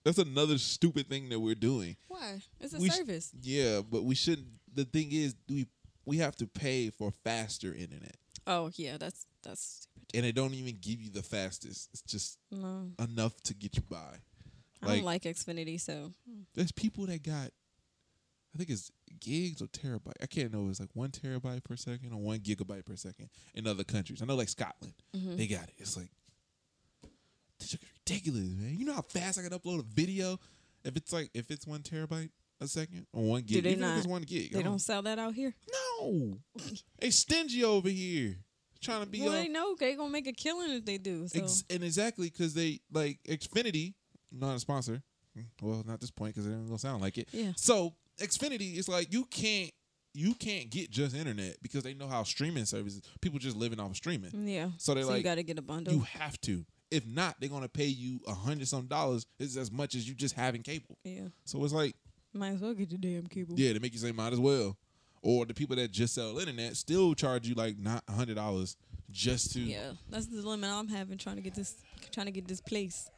[0.04, 1.96] That's another stupid thing that we're doing.
[2.08, 2.40] Why?
[2.60, 3.30] It's a We sh- service.
[3.40, 4.48] Yeah, but we shouldn't.
[4.74, 5.66] The thing is, we
[6.04, 8.16] we have to pay for faster internet,
[8.48, 10.08] oh yeah, that's that's stupid.
[10.16, 11.88] and they don't even give you the fastest.
[11.92, 14.16] It's just No, enough to get you by.
[14.82, 15.80] I don't like Xfinity.
[15.80, 16.12] So
[16.54, 17.50] There's people that got,
[18.54, 18.90] I think it's
[19.20, 20.12] gigs or terabyte.
[20.22, 20.68] I can't know.
[20.68, 24.20] It's like one terabyte per second or one gigabyte per second in other countries.
[24.20, 25.36] I know, like Scotland, Mm-hmm.
[25.36, 25.74] they got it.
[25.78, 26.10] It's like
[27.58, 28.76] this is ridiculous, man.
[28.76, 30.38] You know how fast I can upload a video
[30.84, 32.30] if it's like if it's one terabyte
[32.60, 33.48] a second or one gig.
[33.56, 35.54] Do they Even if it's not- one gig, they don't sell that out here.
[35.98, 36.38] No,
[36.98, 38.36] they stingy over here,
[38.80, 41.26] trying to be Well, all- they know they gonna make a killing if they do.
[41.28, 43.94] So Ex- and exactly because they like Xfinity,
[44.30, 45.02] not a sponsor.
[45.62, 47.28] Well, not this point because it ain't gonna sound like it.
[47.32, 47.52] Yeah.
[47.56, 49.70] So Xfinity is like you can't
[50.14, 53.90] you can't get just internet because they know how streaming services people just living off
[53.90, 54.30] of streaming.
[54.46, 54.68] yeah.
[54.78, 55.94] So they're so you got to get a bundle.
[55.94, 56.64] you have to.
[56.90, 59.24] If not, they're gonna pay you a hundred some dollars.
[59.40, 60.98] It's as much as you just having cable.
[61.04, 61.28] yeah.
[61.46, 61.94] So it's like
[62.34, 63.54] Might as well get your damn cable.
[63.58, 64.76] yeah, they make you say might as well.
[65.22, 68.76] Or the people that just sell internet still charge you like not a hundred dollars
[69.10, 71.76] just to Yeah, that's the limit I'm having trying to get this
[72.10, 73.08] trying to get this place.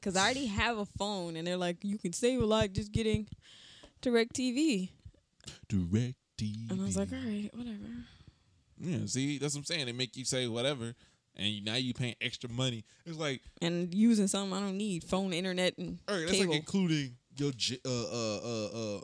[0.00, 2.90] Cause I already have a phone, and they're like, you can save a lot just
[2.90, 3.28] getting
[4.02, 4.90] DirecTV.
[5.68, 6.70] direct TV.
[6.70, 7.78] And I was like, all right, whatever.
[8.78, 9.86] Yeah, see, that's what I'm saying.
[9.86, 10.94] They make you say whatever,
[11.36, 12.84] and now you paying extra money.
[13.06, 16.50] It's like, And using something I don't need, phone, internet, and all right, that's cable.
[16.52, 17.52] like including your
[17.86, 19.00] uh uh uh uh.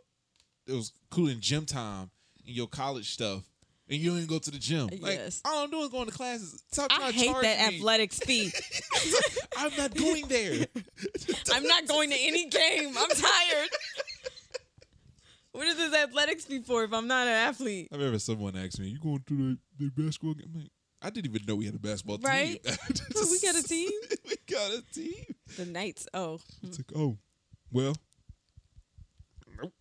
[0.67, 2.11] It was including gym time
[2.45, 3.43] and your college stuff,
[3.89, 4.89] and you don't even go to the gym.
[5.01, 5.41] Like Yes.
[5.45, 6.63] all I'm doing is going to classes.
[6.73, 7.77] Stop I hate that me.
[7.79, 8.51] athletics fee.
[9.57, 10.67] I'm not going there.
[11.55, 12.95] I'm not going to any game.
[12.99, 13.69] I'm tired.
[15.53, 17.89] what is this athletics fee for if I'm not an athlete?
[17.93, 20.71] I remember someone asked me, "You going to the, the basketball game?" Like,
[21.01, 22.63] I didn't even know we had a basketball Right?
[22.65, 22.77] team.
[23.15, 23.91] Well, we got a team.
[24.29, 25.25] we got a team.
[25.57, 26.07] The Knights.
[26.13, 27.17] Oh, It's like, oh,
[27.71, 27.95] well,
[29.61, 29.73] nope.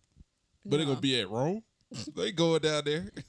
[0.64, 1.62] But they're gonna be at Rome.
[2.14, 3.08] they going down there.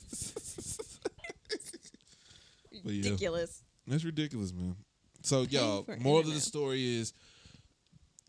[2.83, 3.03] But yeah.
[3.11, 3.61] ridiculous.
[3.87, 4.75] That's ridiculous, man.
[5.21, 7.13] So, y'all, moral of the story is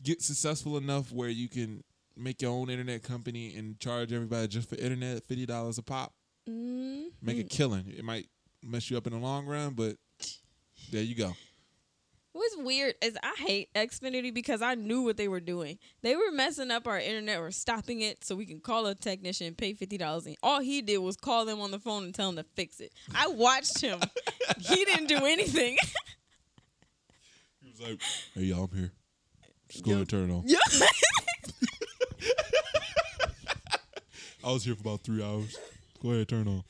[0.03, 1.83] get successful enough where you can
[2.17, 6.13] make your own internet company and charge everybody just for internet fifty dollars a pop.
[6.49, 7.05] Mm.
[7.21, 7.93] Make a killing.
[7.95, 8.27] It might
[8.63, 9.95] mess you up in the long run, but
[10.91, 11.33] there you go.
[12.33, 15.77] What's weird is I hate Xfinity because I knew what they were doing.
[16.01, 19.47] They were messing up our internet or stopping it so we can call a technician
[19.47, 20.25] and pay fifty dollars.
[20.25, 22.79] And all he did was call them on the phone and tell them to fix
[22.79, 22.93] it.
[23.13, 23.99] I watched him.
[24.59, 25.77] he didn't do anything.
[27.63, 28.01] He was like,
[28.33, 28.91] "Hey, y'all, I'm here.
[29.69, 30.57] Just go ahead and turn it on." Yeah.
[34.43, 35.57] I was here for about three hours.
[36.01, 36.63] Go ahead, turn on.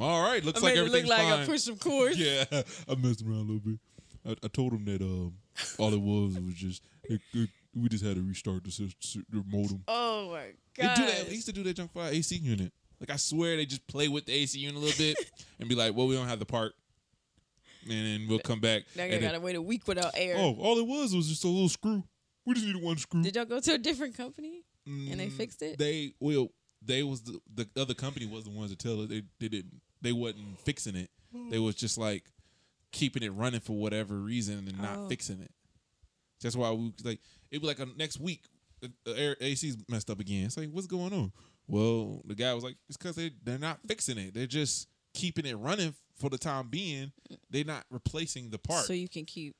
[0.00, 1.40] All right, looks I like made it look everything's like fine.
[1.40, 2.18] I pushed some cords.
[2.18, 3.78] yeah, I messed around a little bit.
[4.26, 5.34] I, I told him that um,
[5.78, 8.92] all it was was just it, it, we just had to restart the,
[9.30, 9.82] the modem.
[9.88, 10.46] Oh my
[10.76, 10.96] They god.
[10.96, 11.26] do that.
[11.26, 12.72] They used to do that junk for our AC unit.
[13.00, 15.16] Like I swear, they just play with the AC unit a little bit
[15.60, 16.72] and be like, "Well, we don't have the part,"
[17.84, 18.82] and then we'll come back.
[18.96, 20.34] Now you and gotta wait a week without air.
[20.38, 22.02] oh, all it was was just a little screw.
[22.46, 23.22] We just needed one screw.
[23.22, 25.78] Did y'all go to a different company and they Mm, fixed it?
[25.78, 26.48] They well,
[26.82, 29.80] they was the the other company was the ones that tell us they they didn't
[30.02, 31.10] they wasn't fixing it.
[31.50, 32.24] They was just like
[32.92, 35.08] keeping it running for whatever reason and not Oh.
[35.08, 35.50] fixing it.
[36.42, 37.20] That's why we like
[37.50, 38.44] it was like a, next week
[38.80, 40.44] the, the air AC's messed up again.
[40.46, 41.32] It's like what's going on?
[41.66, 44.34] Well, the guy was like it's because they they're not fixing it.
[44.34, 47.10] They're just keeping it running for the time being.
[47.50, 48.84] They're not replacing the part.
[48.84, 49.56] so you can keep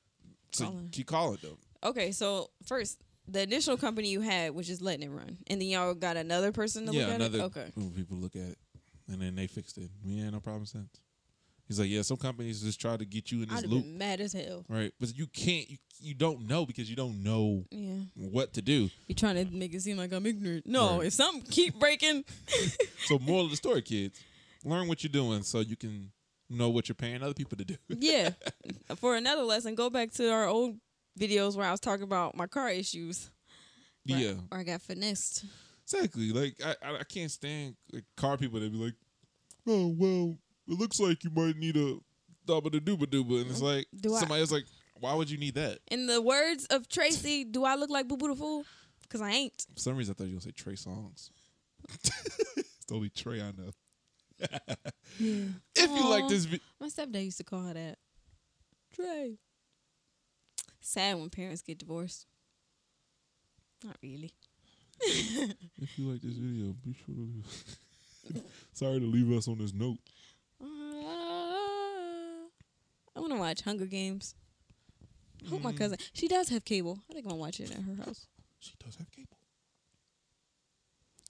[0.51, 0.89] So calling.
[0.91, 1.57] keep calling them.
[1.85, 5.67] Okay, so first, the initial company you had was just letting it run, and then
[5.67, 7.43] y'all got another person to yeah, look at another it.
[7.43, 8.57] Okay, group of people look at it,
[9.07, 9.89] and then they fixed it.
[10.03, 10.89] We ain't no problem since.
[11.67, 13.97] He's like, yeah, some companies just try to get you in I'd this loop, been
[13.97, 14.65] mad as hell.
[14.69, 14.91] right?
[14.99, 18.89] But you can't, you you don't know because you don't know Yeah, what to do.
[19.07, 20.67] You're trying to make it seem like I'm ignorant.
[20.67, 21.07] No, Right.
[21.07, 22.25] if something keep breaking,
[23.07, 24.19] So, moral of the story, kids,
[24.63, 26.11] learn what you're doing so you can
[26.49, 27.77] know what you're paying other people to do.
[27.87, 28.31] yeah.
[28.97, 30.75] For another lesson, go back to our old
[31.19, 33.29] videos where I was talking about my car issues.
[34.05, 35.45] where- yeah, or I got finessed.
[35.83, 36.31] exactly.
[36.31, 38.95] Like I, I, I can't stand like, car people that be like,
[39.67, 40.37] oh well,
[40.67, 41.97] it looks like you might need a
[42.45, 43.65] double the dooba dooba, and it's mm-hmm.
[43.65, 44.65] like Do I- somebody else like,
[44.99, 45.79] Why would you need that?
[45.89, 48.65] In the words of Tracy, do I look like Boo Boo the Fool?
[49.01, 49.65] Because I ain't.
[49.73, 51.29] For some reason, I thought you were gonna say Trey Songz.
[52.57, 53.71] it's the only Trey I know.
[55.17, 57.97] If you like this, vi- My stepdad used to call her that.
[58.93, 59.37] Trey.
[60.87, 62.27] Sad when parents get divorced.
[63.83, 64.31] Not really.
[65.01, 67.21] if you like this video, be sure to.
[67.21, 68.43] Leave.
[68.73, 69.97] Sorry to leave us on this note.
[70.61, 70.65] Uh,
[73.15, 74.35] I want to watch Hunger Games.
[75.43, 75.77] I hope my Mm.
[75.77, 75.97] cousin.
[76.13, 76.99] She does have cable.
[77.09, 78.27] I think I'm gonna watch it at her house.
[78.59, 79.37] She does have cable.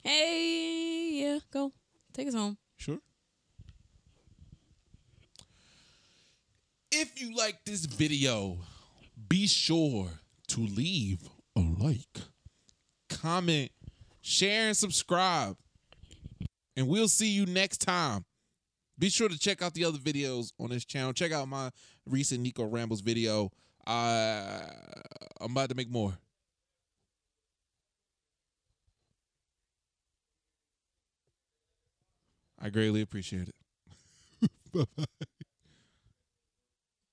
[0.04, 1.72] Hey, yeah, go
[2.14, 2.58] take us home.
[2.76, 3.00] Sure.
[6.92, 8.58] If you like this video,
[9.28, 10.10] be sure
[10.48, 12.22] to leave a like,
[13.10, 13.72] comment,
[14.22, 15.58] share, and subscribe.
[16.76, 18.26] And we'll see you next time.
[18.98, 21.14] Be sure to check out the other videos on this channel.
[21.14, 21.70] Check out my
[22.06, 23.52] recent Nico Rambles video.
[23.86, 24.62] Uh,
[25.42, 26.14] I'm about to make more.
[32.60, 34.50] I greatly appreciate it.
[34.74, 35.26] bye bye.